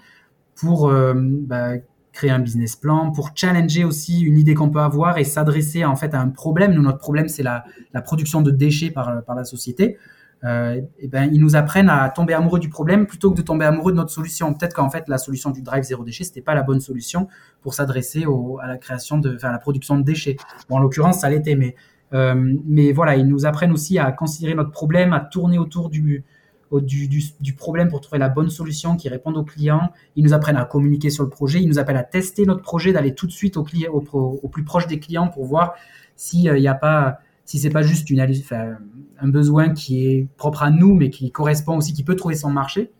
[0.54, 1.72] pour euh, bah,
[2.12, 5.96] créer un business plan, pour challenger aussi une idée qu'on peut avoir et s'adresser en
[5.96, 6.72] fait à un problème.
[6.72, 9.98] Nous, notre problème, c'est la, la, production de déchets par, par la société
[10.44, 13.64] euh, et ben, ils nous apprennent à tomber amoureux du problème plutôt que de tomber
[13.64, 14.52] amoureux de notre solution.
[14.52, 17.28] Peut-être qu'en fait, la solution du drive zéro déchet, c'était pas la bonne solution
[17.62, 18.24] pour s'adresser
[18.62, 20.36] à la création de, enfin, à la production de déchets.
[20.68, 21.74] Bon, en l'occurrence, ça l'était, mais,
[22.12, 26.22] euh, mais voilà, ils nous apprennent aussi à considérer notre problème, à tourner autour du,
[26.72, 29.90] du, du, du, problème pour trouver la bonne solution qui réponde aux clients.
[30.16, 31.60] Ils nous apprennent à communiquer sur le projet.
[31.62, 35.00] Ils nous appellent à tester notre projet, d'aller tout de suite au, plus proche des
[35.00, 35.74] clients pour voir
[36.14, 40.94] s'il n'y a pas si c'est pas juste un besoin qui est propre à nous,
[40.94, 42.90] mais qui correspond aussi, qui peut trouver son marché.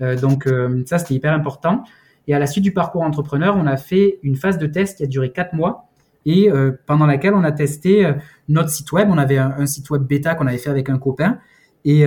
[0.00, 1.84] Euh, donc euh, ça, c'était hyper important.
[2.28, 5.04] Et à la suite du parcours entrepreneur, on a fait une phase de test qui
[5.04, 5.88] a duré quatre mois
[6.24, 8.12] et euh, pendant laquelle on a testé
[8.48, 9.08] notre site web.
[9.10, 11.38] On avait un, site web bêta qu'on avait fait avec un copain
[11.84, 12.04] et,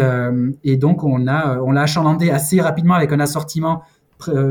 [0.75, 3.83] donc on l'a achalandé assez rapidement avec un assortiment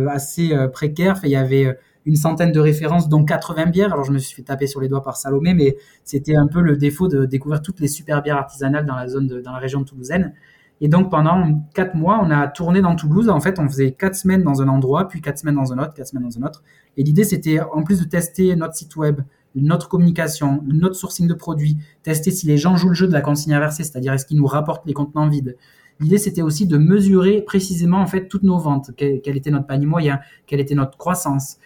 [0.09, 1.21] assez précaire.
[1.23, 1.77] Il y avait
[2.09, 3.93] une centaine de références, dont 80 bières.
[3.93, 6.63] Alors je me suis fait taper sur les doigts par Salomé, mais c'était un peu
[6.63, 9.81] le défaut de découvrir toutes les super bières artisanales dans la zone, dans la région
[9.81, 10.33] de Toulousaine.
[10.81, 13.29] Et donc pendant quatre mois, on a tourné dans Toulouse.
[13.29, 15.93] En fait, on faisait quatre semaines dans un endroit, puis quatre semaines dans un autre,
[15.93, 16.63] quatre semaines dans un autre.
[16.97, 19.21] Et l'idée, c'était en plus de tester notre site web,
[19.55, 23.21] notre communication, notre sourcing de produits, tester si les gens jouent le jeu de la
[23.21, 25.57] consigne inversée, c'est-à-dire est-ce qu'ils nous rapportent les contenants vides.
[26.01, 29.87] L'idée, c'était aussi de mesurer précisément en fait toutes nos ventes, quel, était notre panier
[29.87, 31.59] moyen, quelle était notre croissance,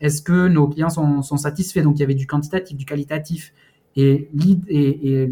[0.00, 1.80] est-ce que nos clients sont, sont, satisfaits?
[1.80, 3.52] Donc il y avait du quantitatif, du qualitatif.
[3.96, 4.28] Et,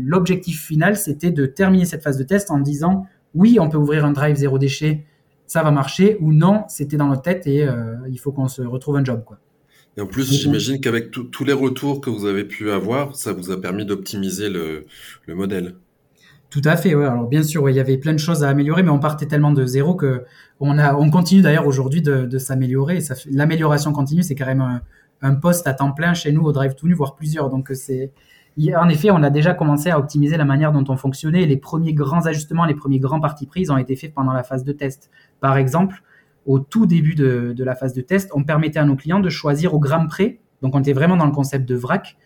[0.00, 4.04] l'objectif final, c'était de terminer cette phase de test en disant oui, on peut ouvrir
[4.04, 5.04] un drive zéro déchet,
[5.46, 8.62] ça va marcher, ou non, c'était dans notre tête et euh, il faut qu'on se
[8.62, 9.22] retrouve un job.
[9.24, 9.38] Quoi.
[9.96, 13.50] Et en plus, j'imagine qu'avec tous les retours que vous avez pu avoir, ça vous
[13.50, 14.84] a permis d'optimiser le,
[15.26, 15.76] le, modèle.
[16.56, 16.94] Tout à fait.
[16.94, 19.52] Alors bien sûr, il y avait plein de choses à améliorer, mais on partait tellement
[19.52, 20.24] de zéro que
[20.58, 23.00] on continue d'ailleurs aujourd'hui de, de s'améliorer.
[23.30, 24.80] L'amélioration continue, c'est carrément un,
[25.20, 27.50] un, poste à temps plein chez nous au Drive to New, voire plusieurs.
[27.50, 28.10] Donc c'est,
[28.74, 31.44] en effet, on a déjà commencé à optimiser la manière dont on fonctionnait.
[31.44, 34.64] Les premiers grands ajustements, les premiers grands partis pris, ont été faits pendant la phase
[34.64, 35.10] de test.
[35.40, 36.02] Par exemple,
[36.46, 39.74] au tout début de, la phase de test, on permettait à nos clients de choisir
[39.74, 42.16] au gramme près, donc on était vraiment dans le concept de vrac,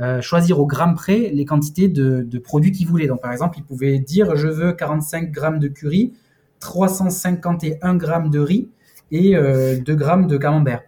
[0.00, 3.06] euh, choisir au gramme près les quantités de, produits qu'ils voulaient.
[3.06, 6.12] Donc par exemple, ils pouvaient dire je veux 45 grammes de curry,
[6.58, 8.68] 351 grammes de riz
[9.12, 10.82] et 2 euh, grammes de camembert.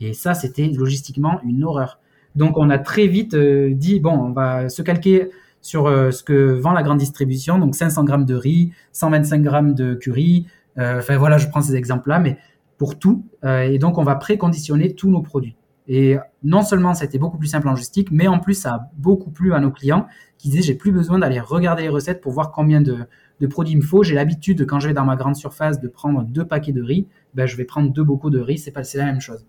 [0.00, 1.98] Et ça, c'était logistiquement une horreur.
[2.36, 6.54] Donc on a très vite euh, dit, bon, on va se calquer sur ce que
[6.54, 11.38] vend la grande distribution, donc 500 grammes de riz, 125 grammes de curry, enfin voilà,
[11.38, 12.36] je prends ces exemples-là, mais
[12.78, 13.24] pour tout.
[13.44, 15.54] Et donc on va préconditionner tous nos produits.
[15.88, 19.30] Et non seulement c'était beaucoup plus simple en logistique, mais en plus ça a beaucoup
[19.30, 20.06] plu à nos clients
[20.38, 22.98] qui disaient j'ai plus besoin d'aller regarder les recettes pour voir combien de,
[23.40, 24.02] de produits il me faut.
[24.02, 27.08] J'ai l'habitude quand je vais dans ma grande surface de prendre deux paquets de riz,
[27.34, 29.44] ben je vais prendre deux bocaux de riz, c'est pas c'est la même chose.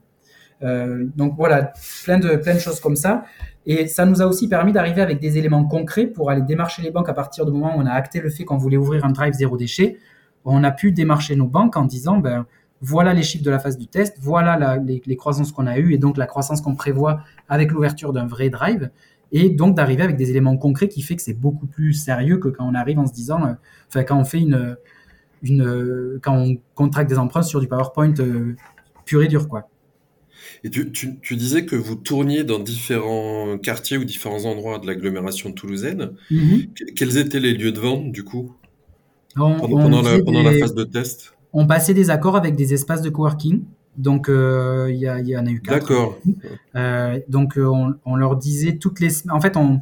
[0.64, 3.26] Euh, donc voilà, plein de plein de choses comme ça.
[3.66, 6.92] Et ça nous a aussi permis d'arriver avec des éléments concrets pour aller démarcher les
[6.92, 9.12] banques à partir du moment où on a acté le fait qu'on voulait ouvrir un
[9.12, 10.00] drive zéro déchet
[10.46, 12.46] on a pu démarcher nos banques en disant, ben,
[12.84, 15.98] voilà les chiffres de la phase du test, voilà les, croissances qu'on a eues et
[15.98, 18.92] donc la croissance qu'on prévoit avec l'ouverture d'un vrai drive.
[19.32, 22.50] Et donc d'arriver avec des éléments concrets qui fait que c'est beaucoup plus sérieux que
[22.50, 23.54] quand on arrive en se disant, euh,
[23.88, 24.76] enfin quand on fait une,
[25.42, 28.56] une, quand on contracte des emprunts sur du PowerPoint euh,
[29.06, 29.70] pur et dur, quoi.
[30.66, 36.12] Et tu, disais que vous tourniez dans différents quartiers ou différents endroits de l'agglomération toulousaine.
[36.32, 36.94] Mm-hmm.
[36.96, 38.54] Quels étaient les lieux de vente, du coup?
[39.36, 41.33] Pendant, la, phase de test?
[41.54, 43.64] On passait des accords avec des espaces de coworking.
[43.96, 45.80] Donc, euh, il y, en a eu quatre.
[45.80, 46.18] D'accord.
[46.76, 47.72] Euh, donc, euh,
[48.06, 49.82] on, leur disait toutes les En fait, on,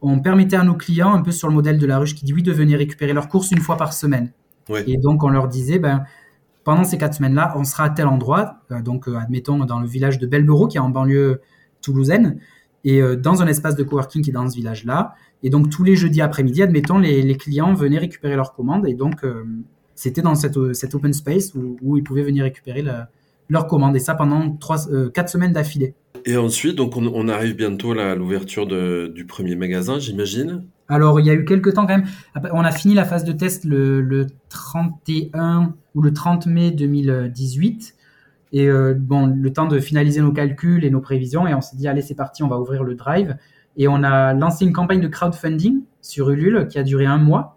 [0.00, 2.32] on, permettait à nos clients, un peu sur le modèle de la ruche qui dit
[2.32, 4.32] oui, de venir récupérer leurs courses une fois par semaine.
[4.86, 6.04] Et donc, on leur disait, ben,
[6.64, 10.26] pendant ces quatre semaines-là, on sera à tel endroit, donc admettons dans le village de
[10.26, 11.42] Belberot, qui est en banlieue
[11.82, 12.38] toulousaine,
[12.82, 15.14] et dans un espace de coworking qui est dans ce village-là.
[15.42, 18.88] Et donc tous les jeudis après-midi, admettons, les, clients venaient récupérer leurs commandes.
[18.88, 19.22] Et donc
[19.94, 22.84] c'était dans cette, cet open space où, ils pouvaient venir récupérer
[23.48, 23.96] leurs commandes.
[23.96, 25.94] Et ça pendant trois, euh, quatre semaines d'affilée.
[26.24, 30.64] Et ensuite, donc on, arrive bientôt à l'ouverture du premier magasin, j'imagine.
[30.88, 32.06] Alors, il y a eu quelques temps quand même.
[32.52, 37.94] On a fini la phase de test le, le 31 ou le 30 mai 2018.
[38.52, 41.46] Et euh, bon, le temps de finaliser nos calculs et nos prévisions.
[41.46, 43.36] Et on s'est dit, allez, c'est parti, on va ouvrir le drive.
[43.76, 47.53] Et on a lancé une campagne de crowdfunding sur Ulule qui a duré un mois,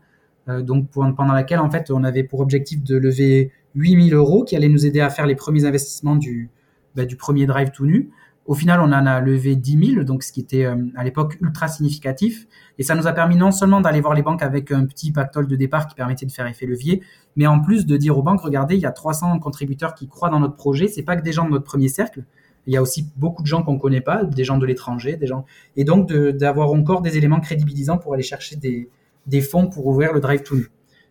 [0.50, 4.56] euh, donc pendant laquelle en fait on avait pour objectif de lever 8000 euros qui
[4.56, 6.50] allaient nous aider à faire les premiers investissements du,
[6.96, 8.10] bah, du premier drive tout nu.
[8.46, 11.38] Au final, on en a levé 10 000, donc ce qui était euh, à l'époque
[11.42, 12.48] ultra significatif.
[12.80, 15.48] Et ça nous a permis non seulement d'aller voir les banques avec un petit pactole
[15.48, 17.04] de départ qui permettait de faire effet levier,
[17.36, 20.30] mais en plus de dire aux banques, regardez, il y a 300 contributeurs qui croient
[20.30, 20.88] dans notre projet.
[20.88, 22.24] C'est pas que des gens de notre premier cercle,
[22.68, 25.28] il y a aussi beaucoup de gens qu'on connaît pas, des gens de l'étranger, des
[25.28, 28.90] gens, et donc d'avoir encore des éléments crédibilisants pour aller chercher des,
[29.28, 30.56] des fonds pour ouvrir le Drive to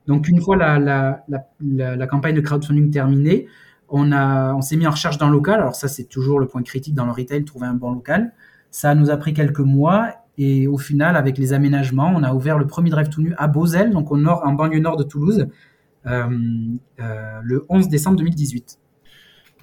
[0.07, 3.47] Donc une fois la, la, la, la, campagne de crowdfunding terminée,
[3.89, 5.61] on, a, on s'est mis en recherche d'un local.
[5.61, 8.33] Alors ça, c'est toujours le point critique dans le retail, trouver un bon local.
[8.71, 12.59] Ça nous a pris quelques mois et au final, avec les aménagements, on a ouvert
[12.59, 15.47] le premier Drive to à Beauzel, donc au nord, en banlieue nord de Toulouse,
[16.07, 16.25] euh,
[17.01, 18.79] euh, le 11 décembre 2018.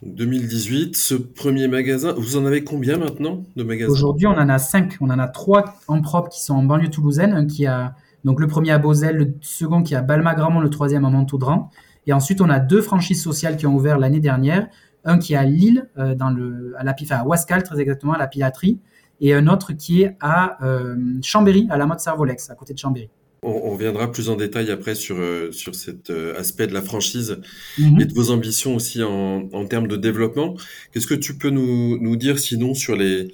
[0.04, 3.92] 2018, ce premier magasin, vous en avez combien maintenant de magasins?
[3.92, 4.98] Aujourd'hui, on en a cinq.
[5.00, 8.48] On en a trois en propre qui sont en banlieue toulousaine, qui a donc le
[8.48, 11.70] premier à Beauzel, le second qui est à Balma-Gramont, le troisième à Montaudran.
[12.08, 14.68] Et ensuite, on a deux franchises sociales qui ont ouvert l'année dernière.
[15.06, 18.14] Un qui est à Lille, euh, dans le, à, la, enfin, à Wascal, très exactement,
[18.14, 18.80] à la Pilaterie.
[19.20, 22.80] Et un autre qui est à euh, Chambéry, à la mode Servolex, à côté de
[22.80, 23.10] Chambéry.
[23.46, 27.40] On, reviendra plus en détail après sur, euh, sur cet aspect de la franchise
[27.78, 28.00] mhm.
[28.00, 30.56] et de vos ambitions aussi en, en termes de développement.
[30.94, 33.34] Qu'est-ce que tu peux nous, nous dire sinon sur les,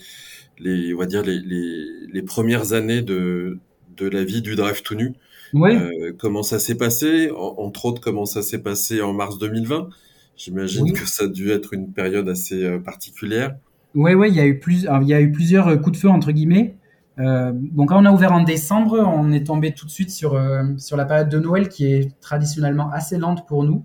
[0.58, 3.60] les, on va dire les, les, les premières années de,
[4.04, 5.14] de la vie du drive tout nu.
[5.54, 5.76] Ouais.
[5.76, 7.32] Euh, comment ça s'est passé?
[7.32, 9.90] En- Entre autres, comment ça s'est passé en mars 2020
[10.38, 10.94] J'imagine Oui.
[10.94, 13.56] que ça a dû être une période assez euh, particulière.
[13.96, 15.98] Ouais, ouais, il y a eu plus, alors, il y a eu plusieurs euh, coups
[15.98, 16.76] de feu entre guillemets.
[17.20, 20.40] Euh, donc quand on a ouvert en décembre, on est tombé tout de suite sur
[20.78, 23.84] sur la période de Noël qui est traditionnellement assez lente pour nous.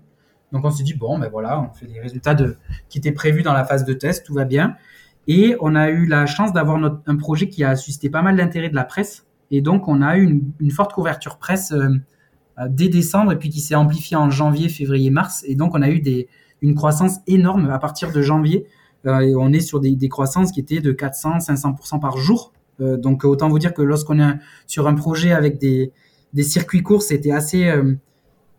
[0.53, 2.55] Donc on s'est dit bon, ben voilà, on fait les résultats de
[2.87, 4.75] qui étaient prévus dans la phase de test, tout va bien.
[5.27, 8.69] Et on a eu la chance d'avoir un projet qui a suscité pas mal d'intérêt
[8.69, 9.25] de la presse.
[9.51, 11.89] Et donc on a eu une, forte couverture presse euh,
[12.59, 15.43] euh, dès décembre et puis qui s'est amplifiée en janvier, février, mars.
[15.47, 16.01] Et donc on a eu
[16.61, 18.65] une croissance énorme à partir de janvier.
[19.05, 22.53] Euh, on est sur des, croissances qui étaient de 400, 500% par jour.
[22.79, 24.33] Donc autant vous dire que lorsqu'on est
[24.67, 25.93] sur un projet avec des,
[26.41, 27.71] circuits courts, c'était assez,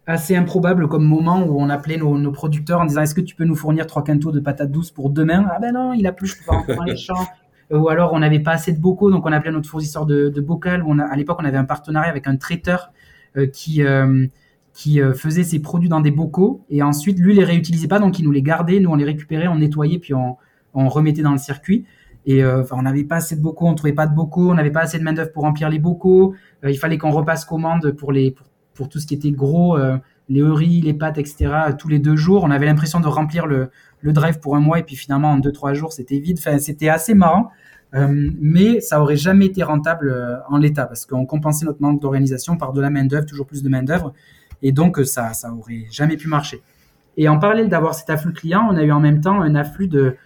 [0.07, 3.35] assez improbable comme moment où on appelait nos, nos producteurs en disant est-ce que tu
[3.35, 5.47] peux nous fournir trois quintaux de patates douces pour demain?
[5.51, 7.27] Ah ben non, il a plus, je peux pas rentrer dans les champs.
[7.73, 10.29] Euh, Ou alors on n'avait pas assez de bocaux, donc on appelait notre fournisseur de,
[10.29, 10.83] de bocal.
[10.87, 12.93] On a, à l'époque, on avait un partenariat avec un traiteur
[13.37, 14.27] euh, qui, euh,
[14.73, 18.25] qui faisait ses produits dans des bocaux et ensuite lui les réutilisait pas, donc il
[18.25, 20.37] nous les gardait, nous on les récupérait, on nettoyait puis on,
[20.75, 21.87] remettait dans le circuit.
[22.27, 24.81] Et on n'avait pas assez de bocaux, on trouvait pas de bocaux, on n'avait pas
[24.81, 26.35] assez de main d'œuvre pour remplir les bocaux.
[26.63, 28.35] Il fallait qu'on repasse commande pour les
[28.75, 29.79] pour, tout ce qui était gros,
[30.29, 31.53] les riz, les pâtes, etc.
[31.79, 32.45] tous les deux jours.
[32.45, 35.39] On avait l'impression de remplir le, le drive pour un mois et puis finalement en
[35.39, 36.39] deux trois jours c'était vide.
[36.59, 37.51] C'était assez marrant.
[37.95, 42.01] Euh, mais ça aurait jamais été rentable euh, en l'état parce qu'on compensait notre manque
[42.01, 44.13] d'organisation par de la main d'œuvre, toujours plus de main d'œuvre,
[44.61, 46.63] et donc euh, ça ça aurait jamais pu marcher.
[47.17, 49.89] Et en parallèle d'avoir cet afflux client, on a eu en même temps un afflux
[49.89, 50.17] de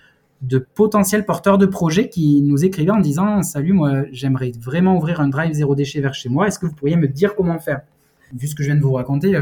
[0.41, 5.21] de potentiels porteurs de projets qui nous écrivaient en disant salut moi j'aimerais vraiment ouvrir
[5.21, 7.83] un drive zéro déchet vers chez moi est-ce que vous pourriez me dire comment faire?
[8.35, 9.37] Vu ce que je viens de vous raconter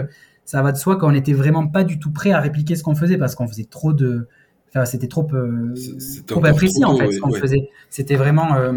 [0.49, 2.95] ça va de soi qu'on n'était vraiment pas du tout prêt à répliquer ce qu'on
[2.95, 4.29] faisait parce qu'on faisait trop de
[4.71, 5.75] enfin c'était trop euh,
[6.27, 7.39] trop imprécis trop en fait ce qu'on ouais.
[7.39, 7.69] faisait.
[7.91, 8.73] C'était vraiment euh,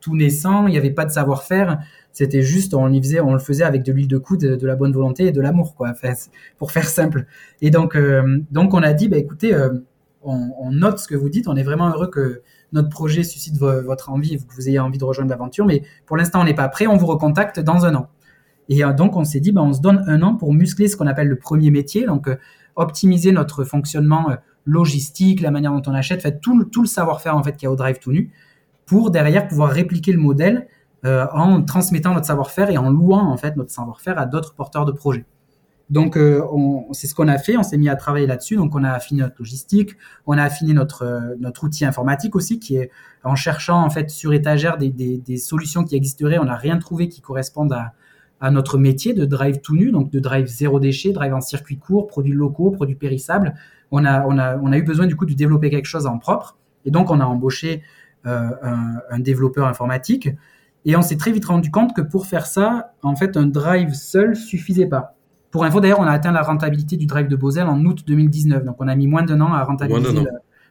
[0.00, 1.80] tout naissant il n'y avait pas de savoir-faire.
[2.12, 4.74] C'était juste on y faisait on le faisait avec de l'huile de coude de la
[4.74, 6.14] bonne volonté et de l'amour quoi enfin,
[6.56, 7.26] pour faire simple.
[7.60, 9.74] Et donc euh, donc on a dit bah écoutez euh,
[10.22, 11.46] on, on note ce que vous dites.
[11.46, 12.40] On est vraiment heureux que
[12.72, 15.66] notre projet suscite vo- votre envie et que vous ayez envie de rejoindre l'aventure.
[15.66, 16.86] Mais pour l'instant on n'est pas prêt.
[16.86, 18.08] On vous recontacte dans un an
[18.68, 20.96] et euh, donc on s'est dit bah, on se donne un an pour muscler ce
[20.96, 22.06] qu'on appelle le premier métier.
[22.06, 22.36] Donc euh,
[22.76, 27.52] optimiser notre fonctionnement euh, logistique la manière dont on achète tout, le- savoir-faire en fait
[27.52, 28.32] qu'il y a au drive tout nu
[28.84, 30.66] pour derrière pouvoir répliquer le modèle
[31.04, 34.90] en transmettant notre savoir-faire et en louant en fait notre savoir-faire à d'autres porteurs de
[34.90, 35.24] projets.
[35.88, 38.82] Donc on- c'est ce qu'on a fait, on s'est mis à travailler là-dessus, donc on
[38.82, 39.90] a affiné notre logistique,
[40.26, 42.90] on a affiné notre notre outil informatique aussi qui est
[43.22, 46.76] en cherchant en fait sur étagère des, des, des solutions qui existeraient, on n'a rien
[46.78, 47.92] trouvé qui corresponde à
[48.40, 51.78] à notre métier de drive tout nu, donc de drive zéro déchet, drive en circuit
[51.78, 53.54] court, produits locaux, produits périssables.
[53.90, 56.18] On a, on a, on a eu besoin du coup de développer quelque chose en
[56.18, 56.56] propre.
[56.84, 57.82] Et donc, on a embauché
[58.26, 60.28] euh, un, un développeur informatique.
[60.84, 63.94] Et on s'est très vite rendu compte que pour faire ça, en fait, un drive
[63.94, 65.16] seul suffisait pas.
[65.50, 68.64] Pour info, d'ailleurs, on a atteint la rentabilité du drive de Bosel en août 2019.
[68.64, 70.26] Donc, on a mis moins d'un an à rentabiliser,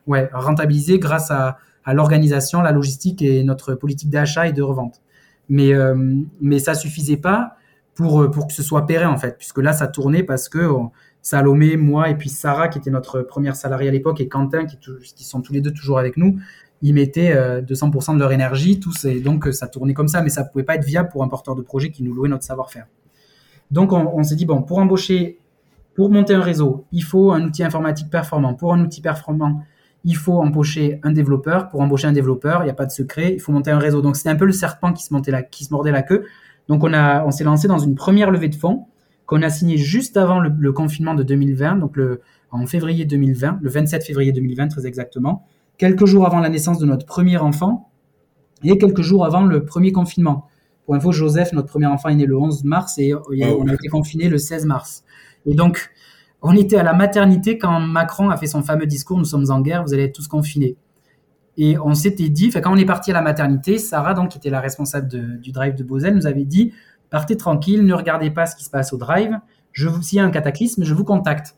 [0.08, 4.62] ouais, à rentabiliser grâce à, à l'organisation, la logistique et notre politique d'achat et de
[4.62, 5.02] revente.
[5.50, 5.96] Mais, euh,
[6.42, 7.56] mais ça suffisait pas
[7.94, 10.66] pour, euh, pour que ce soit pérenne, en fait, puisque là, ça tournait parce que
[10.68, 14.66] on- Salomé, moi et puis Sarah, qui était notre première salariée à l'époque, et Quentin,
[14.66, 16.38] qui, qui sont tous les deux toujours avec nous,
[16.84, 20.22] ils mettaient euh, 200% de leur énergie, tous, et donc euh, ça tournait comme ça,
[20.22, 22.44] mais ça pouvait pas être viable pour un porteur de projet qui nous louait notre
[22.44, 22.86] savoir-faire.
[23.72, 25.40] Donc on, on s'est dit, bon, pour embaucher,
[25.96, 28.54] pour monter un réseau, il faut un outil informatique performant.
[28.54, 29.64] Pour un outil performant,
[30.06, 31.68] il faut embaucher un développeur.
[31.70, 34.02] Pour embaucher un développeur, il n'y a pas de secret, il faut monter un réseau.
[34.02, 36.26] Donc c'était un peu le serpent qui se, montait la, qui se mordait la queue.
[36.70, 38.86] Donc on, a, on s'est lancé dans une première levée de fonds
[39.26, 43.60] qu'on a signée juste avant le, le confinement de 2020, donc le, en février 2020,
[43.62, 45.44] le 27 février 2020 très exactement,
[45.80, 47.90] quelques jours avant la naissance de notre premier enfant
[48.64, 50.48] et quelques jours avant le premier confinement.
[50.86, 53.58] Pour info, Joseph, notre premier enfant, est né le 11 mars et euh, Wow.
[53.62, 55.04] on a été confiné le 16 mars.
[55.48, 55.90] Et donc,
[56.46, 59.62] on était à la maternité quand Macron a fait son fameux discours Nous sommes en
[59.62, 60.78] guerre, vous allez être tous confinés.
[61.58, 64.50] Et on s'était dit, quand on est parti à la maternité, Sarah, donc, qui était
[64.50, 66.74] la responsable du drive de Bosel, nous avait dit
[67.10, 69.40] Partez tranquille, ne regardez pas ce qui se passe au drive.
[69.72, 71.56] Je vous, s'il y a un cataclysme, je vous contacte.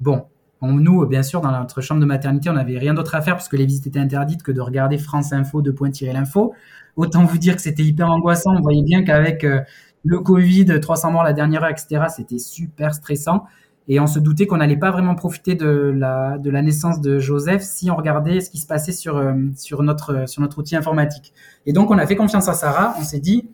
[0.00, 0.24] Bon,
[0.60, 3.34] on- nous, bien sûr, dans notre chambre de maternité, on n'avait rien d'autre à faire
[3.34, 6.54] parce que les visites étaient interdites que de regarder France Info, de point tirer l'info.
[6.96, 8.54] Autant vous dire que c'était hyper angoissant.
[8.56, 9.60] On voyait bien qu'avec euh,
[10.04, 13.44] le Covid, 300 morts la dernière heure, etc., c'était super stressant.
[13.86, 17.18] Et on se doutait qu'on n'allait pas vraiment profiter de la, de la naissance de
[17.18, 20.74] Joseph si on regardait ce qui se passait sur, euh, sur, notre, sur notre outil
[20.74, 21.34] informatique.
[21.66, 22.94] Et donc, on a fait confiance à Sarah.
[22.98, 23.46] On s'est dit,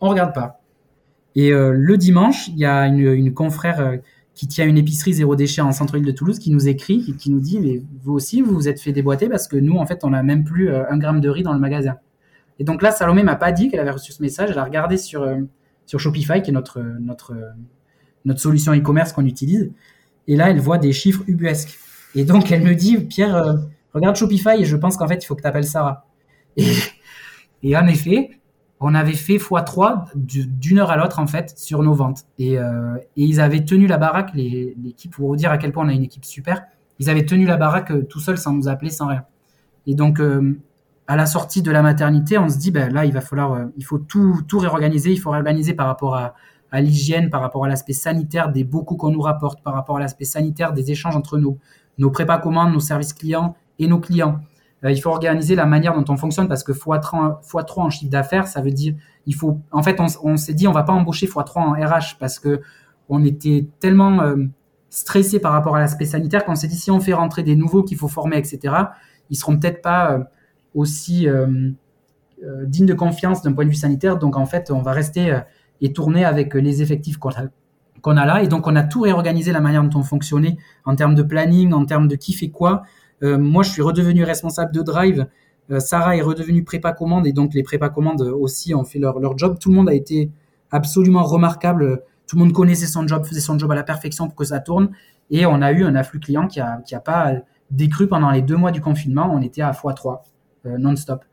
[0.00, 0.60] on regarde pas.
[1.34, 3.96] Et euh, le dimanche, il y a une, une confrère euh,
[4.34, 7.30] qui tient une épicerie zéro déchet en centre-ville de Toulouse qui nous écrit et qui
[7.30, 10.04] nous dit mais vous aussi vous vous êtes fait déboîter parce que nous en fait
[10.04, 11.96] on n'a même plus un gramme de riz dans le magasin.
[12.60, 14.50] Et donc là, Salomé m'a pas dit qu'elle avait reçu ce message.
[14.50, 15.28] Elle a regardé sur,
[15.86, 17.34] sur Shopify, qui est notre, notre,
[18.28, 19.70] notre solution e-commerce qu'on utilise.
[20.26, 21.78] Et là, elle voit des chiffres ubuesques.
[22.14, 23.54] Et donc, elle me dit, Pierre, euh,
[23.92, 26.06] regarde Shopify et je pense qu'en fait, il faut que tu appelles Sarah.
[27.62, 28.30] Et, en effet,
[28.80, 32.24] on avait fait x3 d'une heure à l'autre, en fait, sur nos ventes.
[32.38, 35.88] Et, euh, ils avaient tenu la baraque, l'équipe, pour vous dire à quel point on
[35.88, 36.62] a une équipe super,
[37.00, 39.24] ils avaient tenu la baraque tout seuls sans nous appeler, sans rien.
[39.86, 40.20] Et donc,
[41.08, 43.64] à la sortie de la maternité, on se dit, ben là, il va falloir, euh,
[43.78, 45.10] il faut tout, tout réorganiser.
[45.10, 46.34] Il faut réorganiser par rapport à,
[46.70, 50.00] à l'hygiène, par rapport à l'aspect sanitaire des beaucoup qu'on nous rapporte, par rapport à
[50.00, 51.58] l'aspect sanitaire des échanges entre nous,
[51.98, 54.40] nos prépas commandes, nos services clients et nos clients.
[54.84, 58.10] Euh, il faut organiser la manière dont on fonctionne parce que x3, x3 en chiffre
[58.10, 58.94] d'affaires, ça veut dire,
[59.26, 62.38] il faut, en fait, on, s'est dit, on va pas embaucher x3 en RH parce
[62.38, 62.60] que
[63.08, 64.36] on était tellement euh,
[64.90, 67.82] stressé par rapport à l'aspect sanitaire qu'on s'est dit, si on fait rentrer des nouveaux
[67.82, 68.74] qu'il faut former, etc.,
[69.30, 70.24] ils seront peut-être pas euh,
[70.74, 71.70] aussi euh,
[72.44, 74.18] euh, digne de confiance d'un point de vue sanitaire.
[74.18, 75.40] Donc en fait, on va rester
[75.80, 77.44] et tourner avec les effectifs qu'on a,
[78.02, 78.42] qu'on a là.
[78.42, 81.72] Et donc on a tout réorganisé la manière dont on fonctionnait en termes de planning,
[81.72, 82.82] en termes de qui fait quoi.
[83.22, 85.26] moi, je suis redevenu responsable de Drive.
[85.78, 89.36] Sarah est redevenue prépa commande et donc les prépa commandes aussi ont fait leur, leur
[89.36, 89.58] job.
[89.60, 90.30] Tout le monde a été
[90.70, 92.02] absolument remarquable.
[92.26, 94.60] Tout le monde connaissait son job, faisait son job à la perfection pour que ça
[94.60, 94.90] tourne.
[95.30, 97.32] Et on a eu un afflux client qui a, qui a pas
[97.70, 99.30] décru pendant les deux mois du confinement.
[99.32, 100.20] On était à x3.
[100.66, 101.24] Euh, non-stop.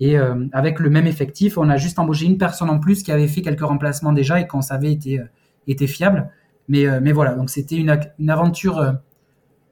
[0.00, 3.12] Et euh, avec le même effectif, on a juste embauché une personne en plus qui
[3.12, 5.26] avait fait quelques remplacements déjà et qu'on savait était, euh,
[5.66, 6.30] était fiable.
[6.68, 8.94] Mais, mais voilà, donc c'était une, une, aventure,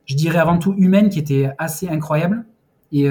[0.05, 2.45] je dirais avant tout humaine, qui était assez incroyable.
[2.93, 3.09] Et,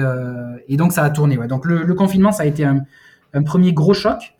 [0.68, 1.36] et donc ça a tourné.
[1.48, 2.84] Donc le, confinement, ça a été un,
[3.34, 4.36] un premier gros choc.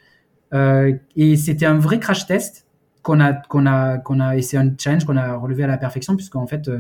[0.53, 2.69] et c'était un vrai crash test
[3.03, 5.77] qu'on a, qu'on a, qu'on a, et c'est un challenge qu'on a relevé à la
[5.77, 6.71] perfection, puisqu'en fait,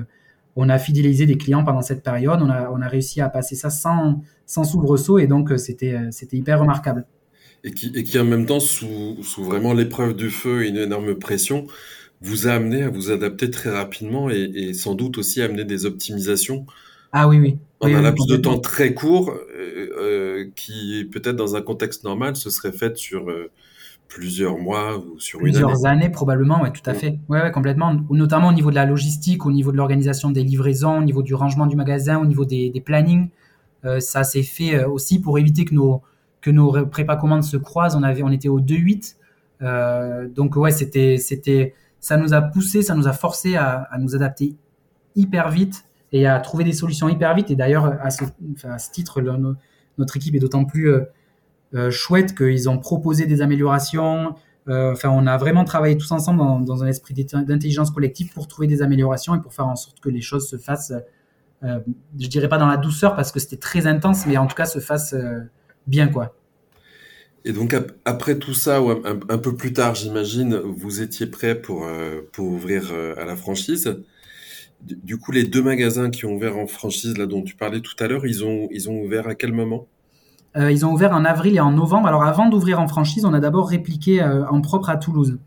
[0.56, 2.40] on a fidélisé des clients pendant cette période.
[2.42, 4.20] On a, on a réussi à passer ça sans,
[4.52, 7.06] sans soubresaut et donc euh, c'était, euh, c'était hyper remarquable.
[7.64, 10.76] Et qui, et qui en même temps, sous, sous vraiment l'épreuve du feu et une
[10.76, 11.66] énorme pression,
[12.20, 15.86] vous a amené à vous adapter très rapidement et, et sans doute aussi amener des
[15.86, 16.66] optimisations.
[17.12, 17.58] Ah oui, oui.
[17.80, 22.04] En oui, un oui, laps de temps très court, euh, qui peut-être dans un contexte
[22.04, 23.50] normal se serait fait sur euh,
[24.08, 26.04] plusieurs mois ou sur plusieurs une année.
[26.04, 27.18] années probablement, ouais, tout à fait.
[27.30, 27.98] Ouais, ouais, complètement.
[28.10, 31.34] Notamment au niveau de la logistique, au niveau de l'organisation des livraisons, au niveau du
[31.34, 33.28] rangement du magasin, au niveau des, des plannings.
[33.84, 36.02] Euh, ça s'est fait euh, aussi pour éviter que nos
[36.40, 37.96] que nos prépa commandes se croisent.
[37.96, 39.16] On avait, on était au 2-8.
[39.62, 44.16] Euh, donc ouais, c'était c'était ça nous a poussé, ça nous a forcé à, nous
[44.16, 44.56] adapter
[45.14, 47.50] hyper vite et à trouver des solutions hyper vite.
[47.50, 48.24] Et d'ailleurs, à ce,
[48.92, 49.20] titre,
[49.98, 50.90] notre équipe est d'autant plus
[51.74, 54.34] euh, chouette qu'ils ont proposé des améliorations.
[54.66, 58.82] Enfin, on a vraiment travaillé tous ensemble dans un esprit d'intelligence collective pour trouver des
[58.82, 60.92] améliorations et pour faire en sorte que les choses se fassent,
[61.64, 61.78] euh,
[62.18, 64.66] je dirais pas dans la douceur parce que c'était très intense, mais en tout cas
[64.66, 65.40] se fassent euh,
[65.86, 66.34] bien, quoi.
[67.44, 71.60] Et donc après tout ça, ou un, un peu plus tard, j'imagine, vous étiez prêt
[71.60, 73.96] pour, euh, pour ouvrir euh, à la franchise.
[74.80, 77.94] Du coup, les deux magasins qui ont ouvert en franchise, là dont tu parlais tout
[77.98, 79.86] à l'heure, ils ont, ils ont ouvert à quel moment?
[80.54, 82.08] Ils ont ouvert en avril et en novembre.
[82.08, 85.38] Alors avant d'ouvrir en franchise, on a d'abord répliqué en propre à Toulouse.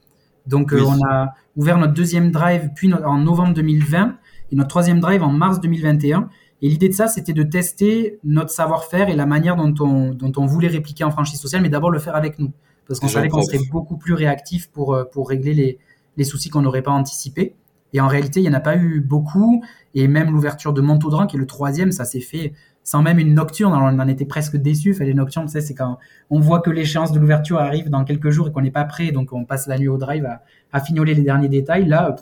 [0.47, 0.81] Donc oui.
[0.81, 4.17] on a ouvert notre deuxième drive puis no en novembre 2020
[4.51, 6.29] et notre troisième drive en mars 2021.
[6.61, 10.31] Et l'idée de ça, c'était de tester notre savoir-faire et la manière dont on, dont
[10.37, 12.51] on voulait répliquer en franchise sociale, mais d'abord le faire avec nous.
[12.87, 15.79] Parce qu'on savait qu'on serait beaucoup plus réactif pour, pour régler les,
[16.17, 17.55] les soucis qu'on n'aurait pas anticipés.
[17.93, 19.63] Et en réalité, il n'y en a pas eu beaucoup.
[19.93, 22.53] Et même l'ouverture de Montaudran, qui est le troisième, ça s'est fait
[22.83, 23.73] sans même une nocturne.
[23.73, 24.93] Alors, on en était presque déçus.
[24.93, 25.97] Fait les nocturnes, tu sais, c'est quand
[26.29, 29.11] on voit que l'échéance de l'ouverture arrive dans quelques jours et qu'on n'est pas prêt,
[29.11, 31.85] donc on passe la nuit au drive à, à fignoler les derniers détails.
[31.85, 32.15] Là,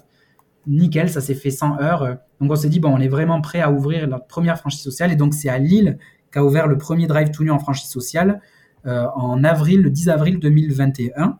[0.68, 2.18] nickel, ça s'est fait 100 heures.
[2.40, 5.12] Donc on s'est dit, bon, on est vraiment prêt à ouvrir notre première franchise sociale.
[5.12, 5.98] Et donc c'est à Lille
[6.32, 8.42] qu'a ouvert le premier drive tout nu en franchise sociale
[8.86, 11.38] euh, en avril, le 10 avril 2021.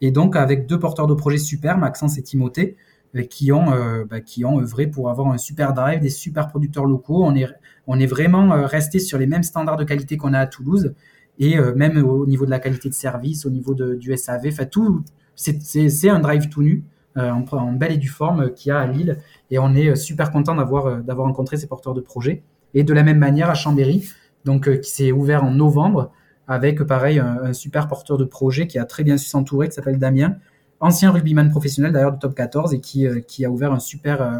[0.00, 2.76] Et donc avec deux porteurs de projets super, Maxence et Timothée,
[3.16, 6.48] euh, qui ont, euh, bah, qui ont œuvré pour avoir un super drive, des super
[6.48, 7.24] producteurs locaux.
[7.24, 7.48] On est,
[7.86, 10.94] on est vraiment resté sur les mêmes standards de qualité qu'on a à Toulouse.
[11.38, 15.02] Et même au niveau de la qualité de service, au niveau du SAV, enfin tout,
[15.34, 16.84] c'est un drive tout nu
[17.16, 19.18] en, en, belle et due forme qu'il y a à Lille.
[19.50, 22.42] Et on est super content d'avoir rencontré ces porteurs de projets.
[22.74, 24.08] Et de la même manière à Chambéry,
[24.44, 26.10] donc qui s'est ouvert en novembre
[26.48, 29.98] avec pareil un, super porteur de projet qui a très bien su s'entourer, qui s'appelle
[29.98, 30.36] Damien,
[30.80, 34.38] ancien rugbyman professionnel d'ailleurs de top 14 et qui, a ouvert un super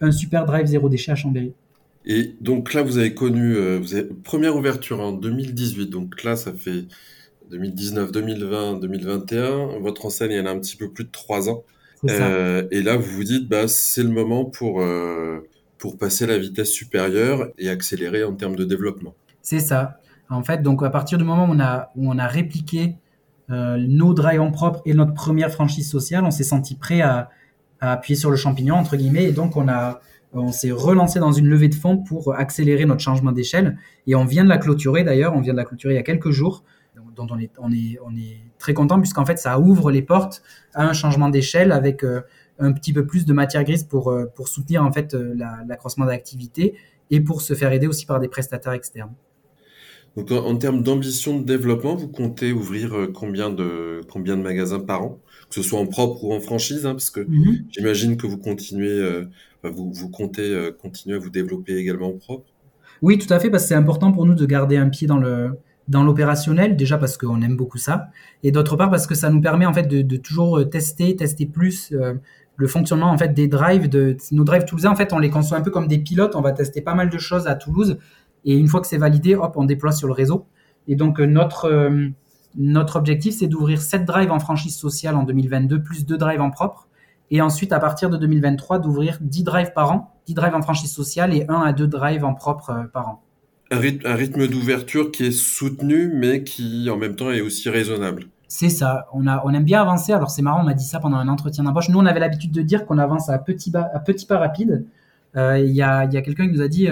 [0.00, 1.52] drive zéro déchet à Chambéry.
[2.06, 5.88] Et donc là, vous avez connu euh, vous avez, première ouverture en 2018.
[5.88, 6.84] Donc là, ça fait
[7.50, 9.78] 2019, 2020, 2021.
[9.80, 11.64] Votre enseigne, elle a un petit peu plus de trois ans.
[12.10, 15.48] Euh, et là, vous vous dites, bah, c'est le moment pour, euh,
[15.78, 19.14] pour passer à la vitesse supérieure et accélérer en termes de développement.
[19.42, 19.98] C'est ça.
[20.30, 22.96] En fait, donc à partir du moment où on a, où on a répliqué
[23.50, 27.28] euh, nos drives en propre et notre première franchise sociale, on s'est senti prêt à,
[27.80, 30.00] à, appuyer sur le champignon, entre guillemets, et donc on, a,
[30.32, 33.76] on s'est relancé dans une levée de fonds pour accélérer notre changement d'échelle,
[34.06, 36.02] et on vient de la clôturer d'ailleurs, on vient de la clôturer il y a
[36.02, 36.64] quelques jours,
[37.14, 40.42] dont on est, on est, on est très content, puisqu'en fait ça ouvre les portes
[40.74, 42.22] à un changement d'échelle avec euh,
[42.58, 45.14] un petit peu plus de matière grise pour, euh, pour soutenir en fait
[45.66, 46.74] l'accroissement d'activité
[47.10, 49.14] et pour se faire aider aussi par des prestataires externes.
[50.16, 54.78] Donc en, termes d'ambition de développement, vous comptez ouvrir euh, combien de, combien de magasins
[54.78, 57.64] par an, que ce soit en propre ou en franchise, hein, parce que mhm.
[57.70, 59.24] j'imagine que vous continuez, euh,
[59.64, 62.46] vous, vous comptez euh, continuer à vous développer également en propre?
[63.02, 65.18] Oui, tout à fait, parce que c'est important pour nous de garder un pied dans
[65.18, 65.58] le
[65.88, 68.08] dans l'opérationnel, déjà parce qu'on aime beaucoup ça,
[68.42, 71.92] et d'autre part parce que ça nous permet en fait de, toujours tester, tester plus
[72.56, 74.90] le fonctionnement en fait des drives de nos drives toulousains.
[74.90, 76.36] En fait, on les conçoit un peu comme des pilotes.
[76.36, 77.98] On va tester pas mal de choses à Toulouse
[78.44, 80.46] et une fois que c'est validé, hop, on déploie sur le réseau.
[80.86, 82.08] Et donc, euh, notre, euh,
[82.56, 86.50] notre objectif, c'est d'ouvrir 7 drives en franchise sociale en 2022, plus 2 drives en
[86.50, 86.88] propre.
[87.30, 90.92] Et ensuite, à partir de 2023, d'ouvrir 10 drives par an, 10 drives en franchise
[90.92, 93.23] sociale et 1 à 2 drives en propre euh, par an.
[93.70, 98.26] Un rythme, d'ouverture qui est soutenu, mais qui en même temps est aussi raisonnable.
[98.46, 99.08] C'est ça.
[99.12, 100.12] On, a, aime bien avancer.
[100.12, 101.88] Alors, c'est marrant, on m'a dit ça pendant un entretien d'embauche.
[101.88, 103.90] Nous, on avait l'habitude de dire qu'on avance à petits pas,
[104.30, 104.84] rapides.
[105.36, 106.88] Il y a, y a quelqu'un qui nous a dit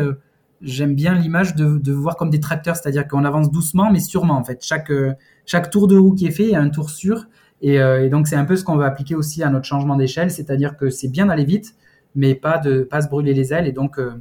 [0.62, 4.44] j'aime bien l'image de, voir comme des tracteurs, c'est-à-dire qu'on avance doucement mais sûrement en
[4.44, 4.64] fait.
[4.64, 5.12] Chaque, euh,
[5.44, 7.26] chaque tour de roue qui est fait est un tour sûr.
[7.60, 9.96] Et, euh, et donc c'est un peu ce qu'on va appliquer aussi à notre changement
[9.96, 11.74] d'échelle, c'est-à-dire que c'est bien d'aller vite,
[12.14, 13.66] mais pas de pas se brûler les ailes.
[13.66, 14.12] Et donc, euh,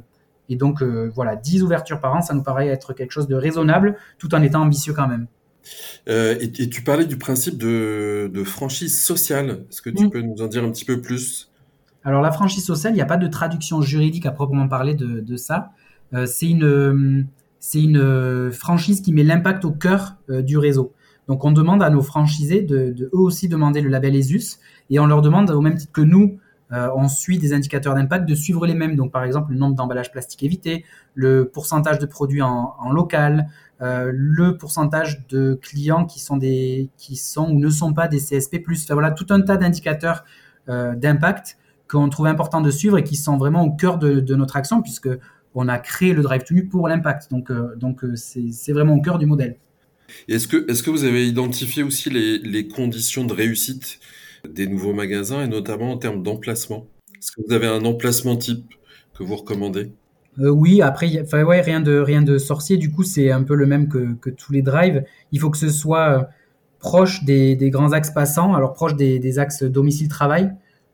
[0.52, 3.96] et donc voilà, 10 ouvertures par an, ça nous paraît être quelque chose de raisonnable,
[4.18, 5.26] tout en étant ambitieux quand même.
[6.08, 9.64] Euh, et, et, tu parlais du principe de, de franchise sociale.
[9.70, 11.50] Est-ce que tu peux nous en dire un petit peu plus?
[12.04, 15.20] Alors la franchise sociale, il n'y a pas de traduction juridique à proprement parler de,
[15.20, 15.70] de ça.
[16.14, 17.24] Euh, c'est une, euh,
[17.76, 20.92] euh, franchise qui met l'impact au cœur du réseau.
[21.28, 24.58] Donc on demande à nos franchisés de, de, eux aussi demander le label ESUS
[24.90, 26.38] et on leur demande au même titre que nous,
[26.72, 28.96] on suit des indicateurs d'impact, de suivre les mêmes.
[28.96, 33.48] Donc par exemple le nombre d'emballages plastiques évités, le pourcentage de produits en, local,
[33.82, 38.18] euh, le pourcentage de clients qui sont des qui sont ou ne sont pas des
[38.18, 38.62] CSP+.
[38.70, 40.24] Enfin, voilà tout un tas d'indicateurs
[40.68, 41.58] euh, d'impact
[41.88, 45.10] qu'on trouve important de suivre et qui sont vraiment au cœur de, notre action puisque
[45.54, 47.30] on a créé le Drive to pour l'impact.
[47.30, 49.56] Donc, euh, donc euh, c'est vraiment au cœur du modèle.
[50.28, 53.98] Est-ce que, est que vous avez identifié aussi les, conditions de réussite
[54.48, 56.86] des nouveaux magasins et notamment en termes d'emplacement
[57.18, 58.74] Est-ce que vous avez un emplacement type
[59.14, 59.92] que vous recommandez?
[60.38, 62.76] Euh, oui, après, enfin ouais, rien de rien de sorcier.
[62.78, 65.04] Du coup, c'est un peu le même que, tous les drives.
[65.30, 66.28] Il faut que ce soit
[66.78, 70.52] proche des, grands axes passants, alors proche des, des axes domicile-travail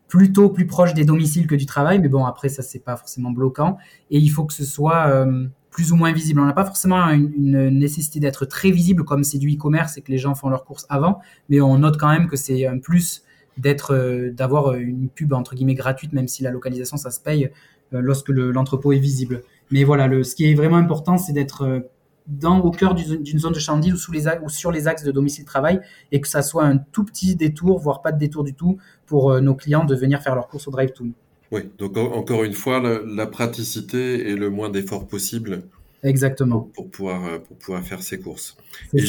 [0.08, 3.30] plutôt plus proche des domiciles que du travail, mais bon, après, ça, c'est pas forcément
[3.30, 3.76] bloquant.
[4.10, 6.40] Et il faut que ce soit euh, plus ou moins visible.
[6.40, 10.10] On n'a pas forcément une, nécessité d'être très visible comme c'est du e-commerce et que
[10.10, 13.22] les gens font leurs courses avant, mais on note quand même que c'est un plus
[13.58, 17.50] d'être, euh, d'avoir une pub entre guillemets gratuite, même si la localisation, ça se paye
[17.94, 19.42] euh, lorsque l'entrepôt est visible.
[19.70, 21.82] Mais voilà, le, ce qui est vraiment important, c'est d'être
[22.28, 25.10] dans, au cœur d'une zone de chandise ou, sous les, ou sur les axes de
[25.10, 25.80] domicile-travail
[26.12, 29.32] et que ça soit un tout petit détour, voire pas de détour du tout, pour
[29.32, 31.06] euh, nos clients de venir faire leur course au drive to
[31.50, 35.62] Oui, donc encore une fois, la, praticité et le moins d'efforts possible.
[36.02, 36.70] Exactement.
[36.74, 38.56] Pour, pouvoir, euh, pour pouvoir faire ses courses.
[38.94, 39.02] Et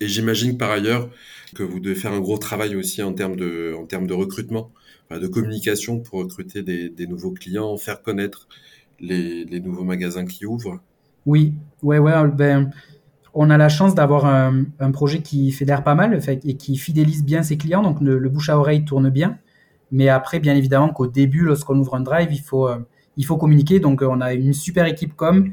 [0.00, 1.10] j'imagine par ailleurs
[1.54, 4.70] que vous devez faire un gros travail aussi en termes de, en termes de recrutement,
[5.10, 8.48] de communication pour recruter des, des nouveaux clients, faire connaître
[9.00, 10.80] les, les nouveaux magasins qui ouvrent.
[11.26, 12.70] Oui, ouais, ouais, ben,
[13.34, 17.42] on a la chance d'avoir un, projet qui fédère pas mal et qui fidélise bien
[17.42, 19.38] ses clients, donc le, bouche à oreille tourne bien.
[19.92, 22.78] Mais après, bien évidemment, qu'au début, lorsqu'on ouvre un drive, il faut, euh,
[23.16, 23.80] il faut communiquer.
[23.80, 25.50] Donc, euh, on a une super équipe com euh,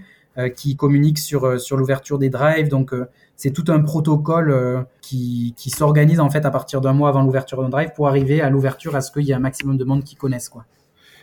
[0.56, 2.70] qui communique sur, sur l'ouverture des drives.
[2.70, 2.94] Donc,
[3.36, 7.62] c'est tout un protocole qui, qui s'organise en fait à partir d'un mois avant l'ouverture
[7.62, 10.04] d'un drive pour arriver à l'ouverture à ce qu'il y ait un maximum de monde
[10.04, 10.50] qui connaissent.
[10.50, 10.66] Quoi.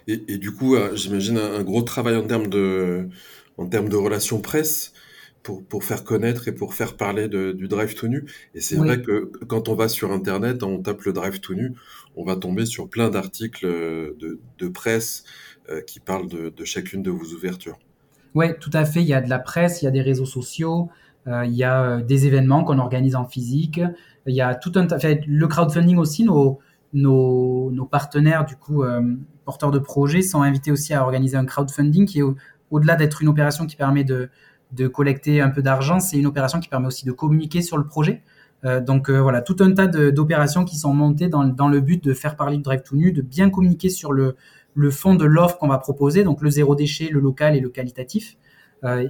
[0.09, 3.09] Et, et du coup, j'imagine un, gros travail en termes de,
[3.57, 4.93] en termes de relations presse
[5.45, 8.25] pour, pour faire connaître et pour faire parler de, du drive tout nu.
[8.55, 11.73] Et c'est vrai que quand on va sur Internet, on tape le drive tout nu,
[12.17, 15.25] on va tomber sur plein d'articles de, de, presse
[15.69, 17.79] euh, qui parlent de, de, chacune de vos ouvertures.
[18.35, 19.03] Oui, tout à fait.
[19.03, 20.91] Il y a de la presse, il y a des réseaux sociaux,
[21.27, 23.81] euh, il y a euh, des événements qu'on organise en physique.
[24.27, 26.25] Il y a tout un fait, le crowdfunding aussi.
[26.25, 26.61] Nos,
[26.93, 28.85] nos, partenaires, du coup,
[29.45, 32.25] porteurs de projets, sont invités aussi à organiser un crowdfunding qui est
[32.71, 34.31] au-delà d'être une opération qui permet de,
[34.75, 37.87] de collecter un peu d'argent, c'est une opération qui permet aussi de communiquer sur le
[37.87, 38.23] projet.
[38.65, 42.03] Euh, donc euh, voilà, tout un tas d'opérations qui sont montées dans, dans, le but
[42.03, 44.37] de faire parler du Drive tout nu, de bien communiquer sur le,
[44.75, 47.69] le fond de l'offre qu'on va proposer, donc le zéro déchet, le local et le
[47.69, 48.37] qualitatif.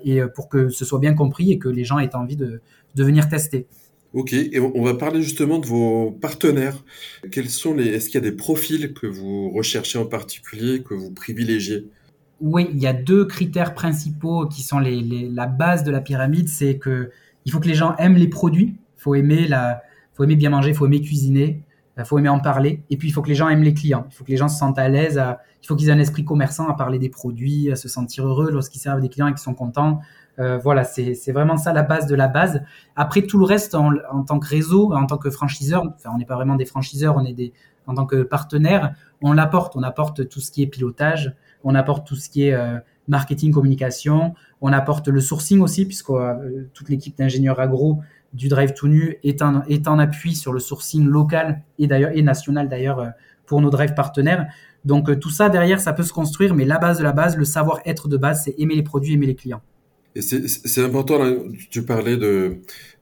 [0.04, 2.60] et pour que ce soit bien compris et que les gens aient envie de,
[2.94, 3.66] de venir tester.
[4.14, 6.84] Ok, et on va parler justement de vos partenaires.
[7.32, 10.94] Quels sont les Est-ce qu'il y a des profils que vous recherchez en particulier, que
[10.94, 11.88] vous privilégiez?
[12.40, 16.48] Oui, il y a deux critères principaux qui sont les, la base de la pyramide.
[16.48, 17.10] C'est que
[17.44, 18.76] il faut que les gens aiment les produits.
[18.98, 19.82] Il faut aimer la,
[20.14, 21.62] faut aimer bien manger, il faut aimer cuisiner,
[21.98, 22.82] il faut aimer en parler.
[22.90, 24.06] Et puis il faut que les gens aiment les clients.
[24.10, 25.22] Il faut que les gens se sentent à l'aise.
[25.62, 28.50] Il faut qu'ils aient un esprit commerçant à parler des produits, à se sentir heureux
[28.50, 30.00] lorsqu'ils servent des clients et qu'ils sont contents.
[30.38, 32.62] Euh, voilà, c'est vraiment ça la base de la base.
[32.96, 33.92] Après, tout le reste, en,
[34.26, 37.24] tant que réseau, en tant que franchiseur, enfin, on n'est pas vraiment des franchiseurs, on
[37.24, 37.52] est des,
[37.86, 39.76] en tant que partenaire, on l'apporte.
[39.76, 43.52] On apporte tout ce qui est pilotage, on apporte tout ce qui est euh, marketing,
[43.52, 48.00] communication, on apporte le sourcing aussi, puisque euh, toute l'équipe d'ingénieurs agro
[48.34, 52.10] du Drive tout nu est en, est en appui sur le sourcing local et d'ailleurs
[52.14, 53.12] et national d'ailleurs
[53.46, 54.46] pour nos drive partenaires.
[54.84, 57.44] Donc tout ça derrière, ça peut se construire, mais la base de la base, le
[57.44, 59.62] savoir-être de base, c'est aimer les produits, aimer les clients.
[60.16, 61.34] Et c'est important, là,
[61.70, 62.58] tu parlais de,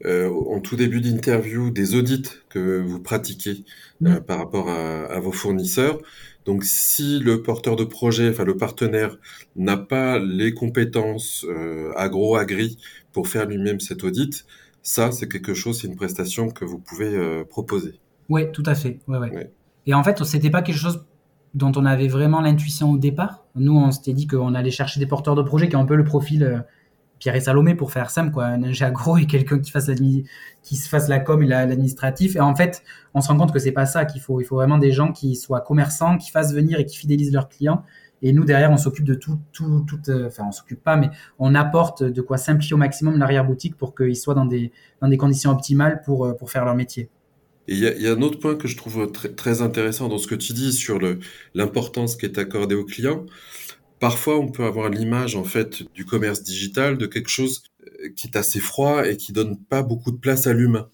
[0.07, 3.65] euh, en tout début d'interview des audits que vous pratiquez
[4.07, 5.99] euh, par rapport à, à, vos fournisseurs.
[6.47, 9.19] Donc, si le porteur de projet, enfin le partenaire,
[9.57, 12.79] n'a pas les compétences euh, agro-agri
[13.13, 14.47] pour faire lui-même cet audit,
[14.83, 18.01] ça, c'est quelque chose, c'est une prestation que vous pouvez euh, proposer.
[18.29, 18.99] Oui, tout à fait.
[19.07, 19.53] Ouais, ouais.
[19.87, 21.07] Et en fait, c'était pas quelque chose
[21.55, 23.45] dont on avait vraiment l'intuition au départ.
[23.55, 25.97] Nous, on s'était dit qu'on allait chercher des porteurs de projet qui ont un peu
[25.97, 26.59] le profil euh,
[27.19, 28.47] Pierre et Salomé pour faire simple, quoi.
[28.47, 29.89] Un ingé agro et quelqu'un qui fasse
[30.63, 32.35] qui se fasse la com et l'administratif.
[32.35, 32.83] Et en fait,
[33.15, 34.41] on se rend compte que c'est pas ça qu'il faut.
[34.41, 37.49] Il faut vraiment des gens qui soient commerçants, qui fassent venir et qui fidélisent leurs
[37.49, 37.85] clients.
[38.23, 41.11] Et nous, derrière, on s'occupe de tout, tout, tout, euh, enfin, on s'occupe pas, mais
[41.39, 45.17] on apporte de quoi simplifier au maximum l'arrière-boutique pour qu'ils soient dans des, dans des
[45.17, 47.09] conditions optimales pour, euh, pour faire leur métier.
[47.69, 50.27] Il y, y a, un autre point que je trouve très, très intéressant dans ce
[50.27, 50.99] que tu dis sur
[51.55, 53.27] l'importance qui est accordée aux clients.
[54.01, 58.27] Parfois, on peut avoir l'image en fait du commerce digital de quelque chose euh, qui
[58.27, 60.89] est assez froid et qui donne pas beaucoup de place à l'humain.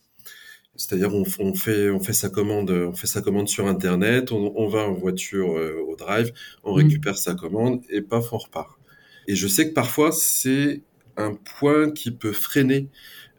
[0.78, 4.52] C'est-à-dire on, on, fait on fait sa commande on fait sa commande sur internet, on,
[4.56, 6.32] on va en voiture euh, au drive,
[6.64, 6.76] on mmh.
[6.76, 8.78] récupère sa commande et paf on repart.
[9.26, 10.82] Et je sais que parfois c'est
[11.18, 12.88] un point qui peut freiner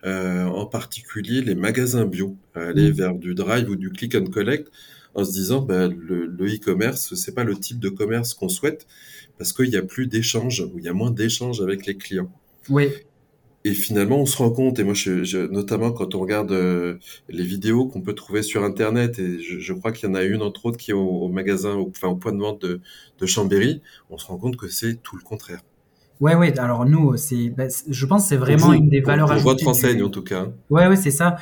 [0.06, 2.94] euh, en particulier les magasins bio, aller mmh.
[2.94, 4.70] vers du drive ou du click and collect
[5.16, 8.86] en se disant ben, le e-commerce c'est pas le type de commerce qu'on souhaite
[9.40, 12.30] parce qu'il n'y a plus d'échanges, ou il y a moins d'échanges avec les clients.
[12.68, 12.90] Oui.
[13.66, 16.98] Et finalement, on se rend compte, et moi, je, notamment quand on regarde euh,
[17.28, 20.42] les vidéos qu'on peut trouver sur Internet, et je, crois qu'il y en a une
[20.42, 22.82] entre autres qui est au, magasin, enfin au point de vente de,
[23.20, 25.62] de Chambéry, on se rend compte que c'est tout le contraire.
[26.20, 26.58] Ouais, ouais.
[26.60, 29.50] Alors nous, c'est, bah, je pense, c'est vraiment une des valeurs ajoutées.
[29.50, 30.48] Votre enseigne en tout cas.
[30.70, 31.38] Ouais, ouais, c'est ça.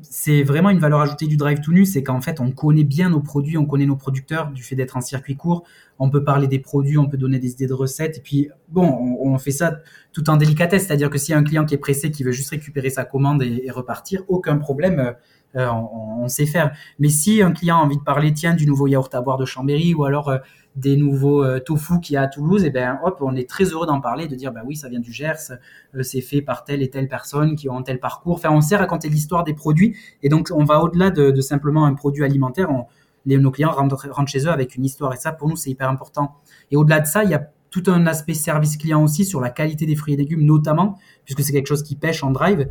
[0.00, 3.10] c'est vraiment une valeur ajoutée du drive to nu, c'est qu'en fait, on connaît bien
[3.10, 5.64] nos produits, on connaît nos producteurs du fait d'être en circuit court.
[5.98, 8.16] On peut parler des produits, on peut donner des idées de recettes.
[8.16, 9.78] Et puis, bon, on, fait ça
[10.12, 12.32] tout en délicatesse, c'est-à-dire que s'il y a un client qui est pressé, qui veut
[12.32, 14.98] juste récupérer sa commande et, repartir, aucun problème.
[14.98, 15.12] Euh,
[15.54, 16.72] euh, on, on, sait faire.
[16.98, 19.44] Mais si un client a envie de parler, tiens, du nouveau yaourt à boire de
[19.44, 20.38] Chambéry, ou alors euh,
[20.76, 23.64] des nouveaux euh, tofu qu'il y a à Toulouse, et ben hop, on est très
[23.64, 25.52] heureux d'en parler, de dire bah oui, ça vient du Gers,
[25.94, 28.34] euh, c'est fait par telle et telle personne qui ont tel parcours.
[28.34, 31.94] Enfin, on sait raconter l'histoire des produits, et donc on va au-delà de, simplement un
[31.94, 32.68] produit alimentaire.
[33.26, 35.88] les, nos clients rentrent, chez eux avec une histoire, et ça pour nous c'est hyper
[35.90, 36.36] important.
[36.70, 39.50] Et au-delà de ça, il y a tout un aspect service client aussi sur la
[39.50, 42.68] qualité des fruits et légumes, notamment puisque c'est quelque chose qui pêche en drive.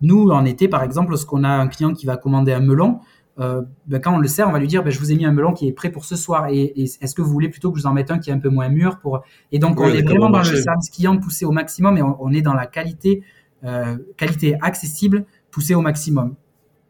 [0.00, 3.00] Nous, en été, par exemple, lorsqu'on a un client qui va commander un melon,
[3.40, 5.24] euh, ben, quand on le sert, on va lui dire ben, je vous ai mis
[5.24, 7.78] un melon qui est prêt pour ce soir et, est-ce que vous voulez plutôt que
[7.78, 9.88] je vous en mette un qui est un peu moins mûr pour et donc on
[9.88, 13.22] est vraiment dans le service client poussé au maximum et on, est dans la qualité
[13.64, 16.34] euh, qualité accessible poussée au maximum,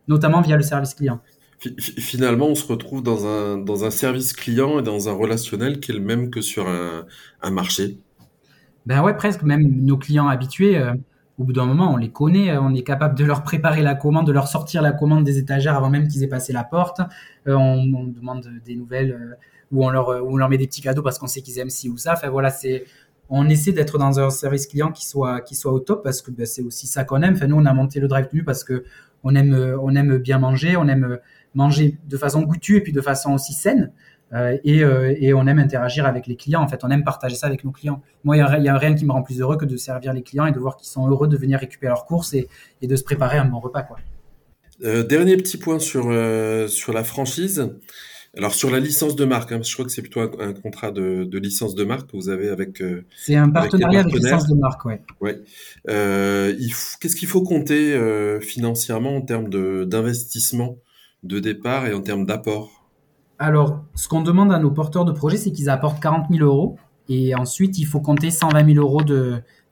[0.07, 1.21] notamment via le service client.
[1.81, 5.93] Finalement, on se retrouve dans un, dans un service client et dans un relationnel qui
[5.93, 7.07] est le même que sur un,
[7.41, 7.99] un marché?
[8.85, 9.43] Ben ouais, presque.
[9.43, 10.93] Même nos clients habitués, euh,
[11.39, 13.95] au bout d'un moment, on les connaît, euh, on est capable de leur préparer la
[13.95, 17.01] commande, de leur sortir la commande des étagères avant même qu'ils aient passé la porte.
[17.49, 19.35] Euh, on, demande des nouvelles euh,
[19.72, 22.12] ou on leur, met des petits cadeaux parce qu'on sait qu'ils aiment ci ou ça.
[22.12, 22.85] Enfin voilà, c'est,
[23.28, 26.30] on essaie d'être dans un service client qui soit, qui soit au top parce que
[26.30, 27.35] ben, c'est aussi ça qu'on aime.
[27.35, 28.85] Enfin, nous, on a monté le drive nu parce que
[29.24, 31.18] on aime, on aime bien manger, on aime
[31.55, 33.91] manger de façon goûtue et puis de façon aussi saine.
[34.35, 36.62] Euh, euh, et, on aime interagir avec les clients.
[36.62, 38.03] En fait, on aime partager ça avec nos clients.
[38.24, 40.47] Moi, il n'y a, rien qui me rend plus heureux que de servir les clients
[40.47, 42.49] et de voir qu'ils sont heureux de venir récupérer leurs courses et,
[42.82, 43.82] de se préparer un bon repas.
[43.82, 43.99] Quoi.
[44.82, 46.05] Euh, dernier petit point sur,
[46.68, 47.70] sur la franchise.
[48.37, 51.39] Alors sur la licence de marque, hein, je crois que c'est plutôt un, contrat de,
[51.39, 52.82] licence de marque que vous avez avec.
[53.16, 55.01] c'est un partenariat avec, licence de marque, ouais.
[55.20, 55.41] Ouais.
[55.87, 57.97] Qu'est-ce qu'il faut compter
[58.41, 59.49] financièrement en termes
[59.87, 60.78] d'investissement
[61.22, 62.84] de, départ et en termes d'apport?
[63.39, 66.76] Alors, ce qu'on demande à nos porteurs de projets, c'est qu'ils apportent 40 000 euros
[67.09, 69.03] Et ensuite, il faut compter 120 000 euros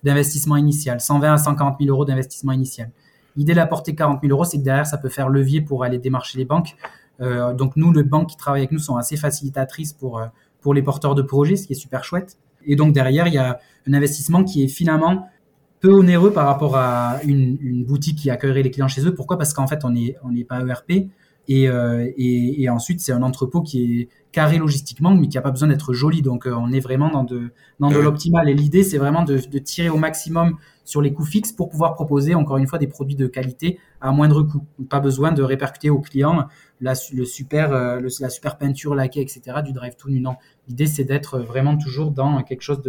[0.02, 2.90] d'investissement initial, 120 à 140 000 euros d'investissement initial.
[3.36, 6.38] L'idée d'apporter 40 000 euros, c'est que derrière, ça peut faire levier pour aller démarcher
[6.38, 6.76] les banques.
[7.20, 10.26] Euh, donc nous, les banques qui travaillent avec nous sont assez facilitatrices pour, euh,
[10.60, 12.38] pour les porteurs de projets, ce qui est super chouette.
[12.64, 15.28] Et donc derrière, il y a un investissement qui est finalement
[15.80, 19.14] peu onéreux par rapport à une, boutique qui accueillerait les clients chez eux.
[19.14, 19.38] Pourquoi?
[19.38, 21.08] Parce qu'en fait, on n'est pas ERP.
[21.49, 25.43] Et, euh, et, et, ensuite, c'est un entrepôt qui est carré logistiquement, mais qui n'a
[25.43, 26.22] pas besoin d'être joli.
[26.22, 28.49] Donc, euh, on est vraiment dans de, dans de l'optimal.
[28.49, 31.95] Et l'idée, c'est vraiment de, de, tirer au maximum sur les coûts fixes pour pouvoir
[31.95, 34.64] proposer, encore une fois, des produits de qualité à moindre coût.
[34.88, 36.47] pas besoin de répercuter aux clients
[36.80, 39.62] la, le super, euh, la super peinture laquée, etc.
[39.64, 40.36] du drive to Non,
[40.68, 42.82] l'idée, c'est d'être vraiment toujours dans quelque chose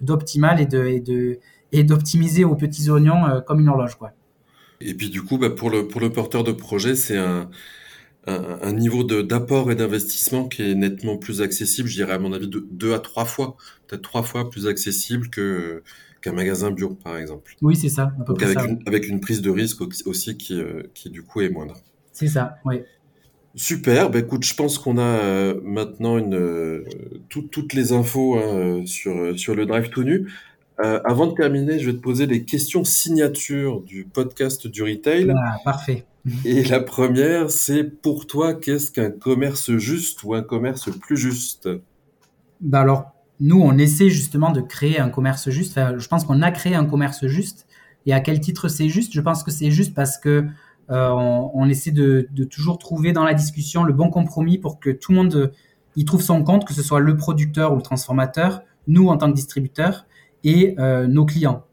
[0.00, 1.38] d'optimal et de, et de,
[1.72, 3.96] et d'optimiser aux petits oignons euh, comme une horloge.
[3.96, 4.12] Quoi.
[4.80, 7.48] Et puis du coup, bah, pour, le, pour le porteur de projet, c'est un,
[8.26, 12.32] un, un, niveau d'apport et d'investissement qui est nettement plus accessible, je dirais à mon
[12.32, 13.56] avis de, deux à trois fois,
[13.86, 15.82] peut-être trois fois plus accessible que
[16.22, 17.54] qu'un magasin bio, par exemple.
[17.60, 18.14] Oui, c'est ça.
[18.18, 18.64] À peu avec, ça.
[18.64, 21.76] Une, avec une prise de risque aussi qui, euh, qui du coup est moindre.
[22.12, 22.80] C'est ça, oui.
[23.56, 26.84] Super, bah écoute, je pense qu'on a euh, maintenant une, euh,
[27.28, 30.28] tout, toutes les infos hein, sur, sur le Drive tout nu.
[30.80, 35.32] Euh, avant de terminer, je vais te poser les questions signatures du podcast du retail.
[35.36, 36.04] Ah, parfait.
[36.44, 41.68] Et la première, c'est pour toi, qu'est-ce qu'un commerce juste ou un commerce plus juste?
[42.60, 45.72] Bah Alors, nous, on essaie justement de créer un commerce juste.
[45.72, 47.66] Enfin, je pense qu'on a créé un commerce juste.
[48.06, 49.12] Et à quel titre c'est juste?
[49.12, 50.46] Je pense que c'est juste parce que
[50.90, 55.12] euh, on, essaie de, toujours trouver dans la discussion le bon compromis pour que tout
[55.12, 55.52] le monde
[55.96, 59.30] y trouve son compte, que ce soit le producteur ou le transformateur, nous en tant
[59.30, 60.06] que distributeurs
[60.42, 61.64] et euh, nos clients.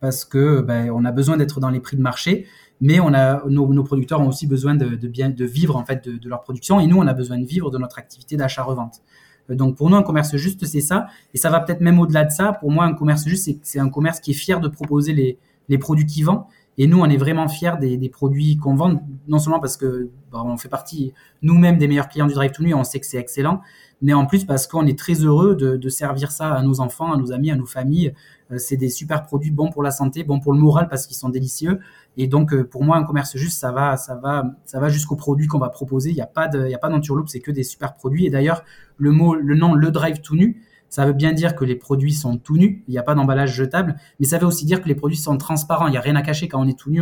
[0.00, 2.46] Parce que ben, on a besoin d'être dans les prix de marché,
[2.80, 6.28] mais on a, nos, producteurs ont aussi besoin de, bien, de vivre en fait de,
[6.28, 9.02] leur production, et nous, on a besoin de vivre de notre activité d'achat-revente.
[9.50, 12.24] Euh, donc pour nous, un commerce juste, c'est ça, et ça va peut-être même au-delà
[12.24, 12.52] de ça.
[12.52, 15.78] Pour moi, un commerce juste, c'est un commerce qui est fier de proposer les, les
[15.78, 19.60] produits qu'il vend, et nous, on est vraiment fiers des, produits qu'on vend, non seulement
[19.60, 21.12] parce que bon, on fait partie
[21.42, 23.60] nous-mêmes des meilleurs clients du Drive to Nuit, on sait que c'est excellent,
[24.00, 27.12] mais en plus parce qu'on est très heureux de, de, servir ça à nos enfants,
[27.12, 28.14] à nos amis, à nos familles.
[28.52, 31.16] Euh, c'est des super produits bons pour la santé, bons pour le moral parce qu'ils
[31.16, 31.80] sont délicieux.
[32.16, 35.16] Et donc euh, pour moi, un commerce juste, ça va, ça va, ça va jusqu'aux
[35.16, 36.10] produits qu'on va proposer.
[36.10, 38.26] Il n'y a pas de, a pas d'enturloupe, c'est que des super produits.
[38.26, 38.64] Et d'ailleurs,
[38.98, 42.12] le mot, le nom, le drive tout nu, ça veut bien dire que les produits
[42.12, 44.88] sont tout nus, il n'y a pas d'emballage jetable, mais ça veut aussi dire que
[44.88, 46.48] les produits sont transparents, il n'y a rien à cacher.
[46.48, 47.00] Quand on est tout nu,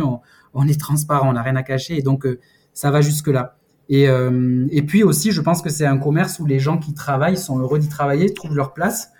[0.53, 2.39] on, est transparent, on n'a rien à cacher, et donc euh,
[2.73, 3.55] ça va jusque-là.
[3.91, 7.37] Et, et puis aussi, je pense que c'est un commerce où les gens qui travaillent
[7.37, 9.11] sont heureux d'y travailler, trouvent leur place,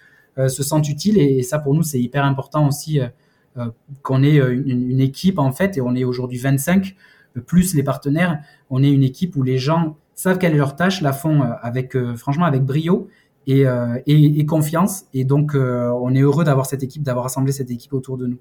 [0.47, 1.17] se sentent utiles.
[1.17, 3.07] Et, ça, pour nous, c'est hyper important aussi euh,
[3.57, 3.67] euh
[4.03, 6.95] qu'on ait une, une, équipe, en fait, et on est aujourd'hui 25,
[7.45, 8.39] plus les partenaires.
[8.69, 11.97] On est une équipe où les gens savent quelle est leur tâche, la font avec,
[12.15, 13.09] franchement, avec brio.
[13.47, 13.63] Et,
[14.05, 15.05] et, et, confiance.
[15.15, 18.37] Et donc, on est heureux d'avoir cette équipe, d'avoir assemblé cette équipe autour de nous.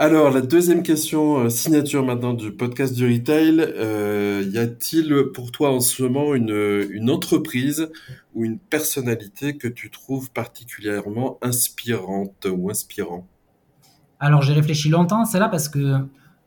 [0.00, 3.58] Alors, la deuxième question, euh, signature maintenant du podcast du retail.
[3.58, 7.90] Euh, y a-t-il pour toi en ce moment une, une entreprise
[8.36, 13.26] ou une personnalité que tu trouves particulièrement inspirante ou inspirant?
[14.20, 15.96] Alors, j'ai réfléchi longtemps à celle-là parce que,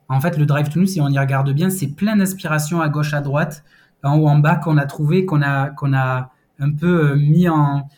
[0.07, 2.87] en fait, le Drive to Nous, si on y regarde bien, c'est plein d'inspirations à
[2.87, 3.65] gauche, à droite,
[4.01, 7.89] en haut, en bas, qu'on a trouvé, qu'on a, un peu euh, mis en,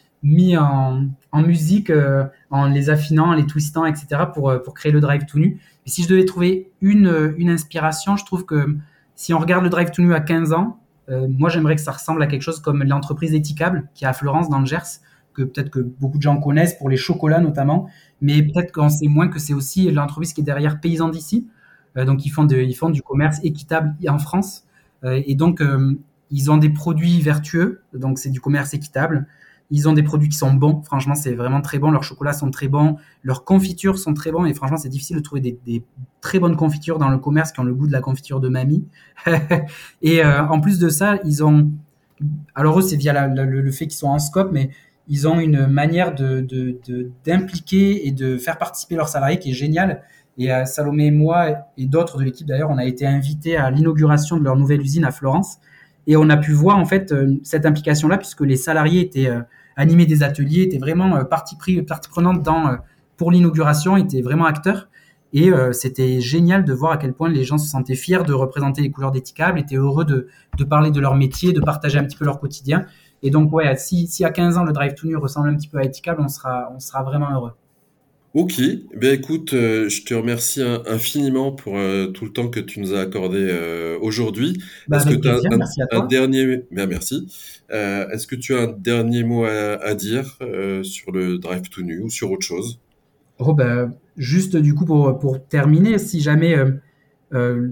[1.34, 4.24] en musique euh, en les affinant, en les twistant, etc.
[4.34, 5.60] pour, euh, pour créer le drive tout nu.
[5.86, 8.78] Et si je devais trouver une, une inspiration, je trouve que
[9.16, 10.80] si on regarde le drive tout nu à 15 ans,
[11.10, 14.14] euh, moi j'aimerais que ça ressemble à quelque chose comme l'entreprise Éticable qui est à
[14.14, 15.02] Florence dans le Gers,
[15.34, 17.90] que peut-être que beaucoup de gens connaissent pour les chocolats notamment,
[18.22, 21.48] mais peut-être qu'on sait moins que c'est aussi l'entreprise qui est derrière Paysans d'ici.
[21.98, 24.66] Euh, donc ils font, de, ils font du commerce équitable en France.
[25.04, 25.62] Euh, et donc
[26.30, 29.28] ils ont des produits vertueux, donc c'est du commerce équitable.
[29.76, 30.84] Ils ont des produits qui sont bons.
[30.84, 31.90] Franchement, c'est vraiment très bon.
[31.90, 32.98] Leurs chocolats sont très bons.
[33.24, 34.46] Leurs confitures sont très bons.
[34.46, 35.84] Et franchement, c'est difficile de trouver des,
[36.22, 38.88] très bonnes confitures dans le commerce qui ont le goût de la confiture de mamie.
[40.04, 41.72] et euh, en plus de ça, ils ont.
[42.54, 44.70] Alors, eux, c'est via le, fait qu'ils sont en scope, mais
[45.08, 49.56] ils ont une manière d'impliquer de, de, et de faire participer leurs salariés qui est
[49.56, 50.04] géniale.
[50.38, 51.48] Et euh, Salomé et moi,
[51.80, 55.04] et d'autres de l'équipe d'ailleurs, on a été invités à l'inauguration de leur nouvelle usine
[55.04, 55.58] à Florence.
[56.06, 59.32] Et on a pu voir en fait euh, cette implication-là puisque les salariés étaient
[59.76, 62.78] animés des ateliers, étaient vraiment euh, partie, partie prenante dans,
[63.18, 64.90] pour l'inauguration, étaient vraiment acteurs.
[65.36, 68.84] Et c'était génial de voir à quel point les gens se sentaient fiers de représenter
[68.84, 70.28] les couleurs d'Éticable, étaient heureux de,
[70.60, 72.86] de parler de leur métier, de partager un petit peu leur quotidien.
[73.24, 75.68] Et donc, ouais, si, si à 15 ans le Drive to Nu ressemble un petit
[75.68, 77.54] peu à Éticable, on sera, on sera vraiment heureux.
[78.34, 78.60] Ok,
[79.00, 82.96] ben écoute, euh, je te remercie infiniment pour euh, tout le temps que tu nous
[82.96, 84.60] as accordé euh, aujourd'hui.
[84.88, 86.08] Bah, Est-ce que tu as un, merci à un toi.
[86.08, 87.28] dernier, ben merci.
[87.70, 90.40] Est-ce que tu as un dernier mot à, à dire
[90.82, 92.80] sur le Drive to Nu ou sur autre chose?
[93.38, 96.56] Oh, bah, juste du coup pour, pour terminer, si jamais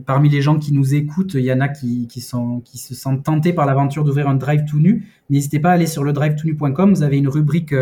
[0.06, 2.94] parmi les gens qui nous écoutent, il y en a qui, qui, sont, qui se
[2.94, 6.14] sentent tentés par l'aventure d'ouvrir un drive tout nu, n'hésitez pas à aller sur le
[6.14, 6.36] drive.
[6.44, 7.74] Vous avez une rubrique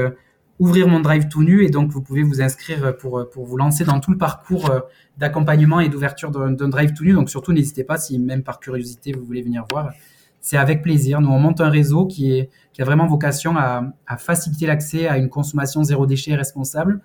[0.60, 3.86] Ouvrir mon drive tout nu et donc vous pouvez vous inscrire pour, pour vous lancer
[3.86, 4.82] dans tout le parcours euh,
[5.18, 7.14] d'accompagnement et d'ouverture d'un drive tout nu.
[7.14, 9.91] Donc surtout n'hésitez pas si même par curiosité vous voulez venir voir.
[10.41, 11.22] C'est avec plaisir.
[11.22, 15.07] Nous on monte un réseau qui, est, qui a vraiment vocation à, à faciliter l'accès
[15.07, 17.01] à une consommation zéro déchet et responsable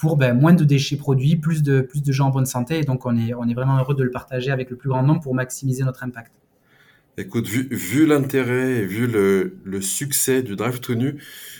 [0.00, 2.78] pour ben, moins de déchets produits, plus de, plus de gens en bonne santé.
[2.78, 5.02] Et donc, on est, on est vraiment heureux de le partager avec le plus grand
[5.02, 6.32] nombre pour maximiser notre impact.
[7.20, 11.16] Écoute, vu, vu l'intérêt et vu le, le succès du Drive to Nu,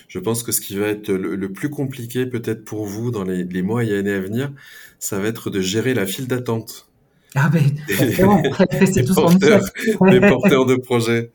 [0.09, 3.25] je pense que ce qui va être le, le plus compliqué peut-être pour vous dans
[3.25, 4.53] les, les mois et années à venir,
[4.99, 6.89] ça va être de gérer la file d'attente
[7.35, 7.63] Ah ben,
[8.93, 9.63] c'est tout porteurs,
[10.11, 11.31] des porteurs de projets.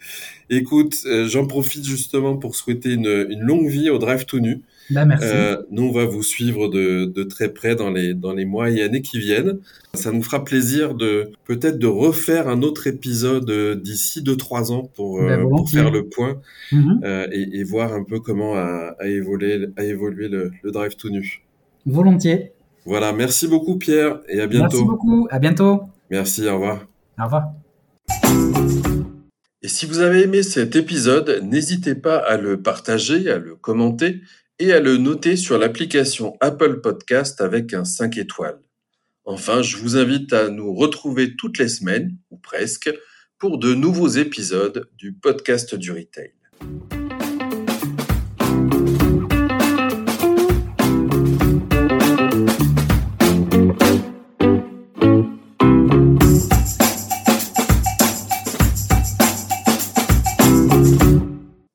[0.49, 4.61] Écoute, euh, j'en profite justement pour souhaiter une, une longue vie au Drive to Nu.
[4.90, 5.26] Ben, merci.
[5.28, 8.70] Euh, nous, on va vous suivre de, de très près dans les, dans les mois
[8.70, 9.60] et années qui viennent.
[9.94, 14.72] Ça nous fera plaisir de peut-être de refaire un autre épisode euh, d'ici deux trois
[14.72, 16.40] ans pour, Ben, euh, pour faire le point
[16.72, 17.02] Mhm.
[17.04, 20.96] euh, et, et voir un peu comment a, a évolué, a évolué le, le Drive
[20.96, 21.44] to Nu.
[21.86, 22.52] Volontiers.
[22.86, 24.86] Voilà, merci beaucoup Pierre et à Merci bientôt.
[24.86, 25.28] beaucoup.
[25.32, 25.82] À bientôt.
[26.12, 26.86] Merci, au revoir.
[27.20, 27.46] Au revoir.
[29.62, 34.22] Et si vous avez aimé cet épisode, n'hésitez pas à le partager, à le commenter
[34.60, 38.60] et à le noter sur l'application Apple Podcast avec un 5 étoiles.
[39.26, 42.93] Enfin, je vous invite à nous retrouver toutes les semaines, ou presque,
[43.38, 46.32] pour de nouveaux épisodes du podcast du retail.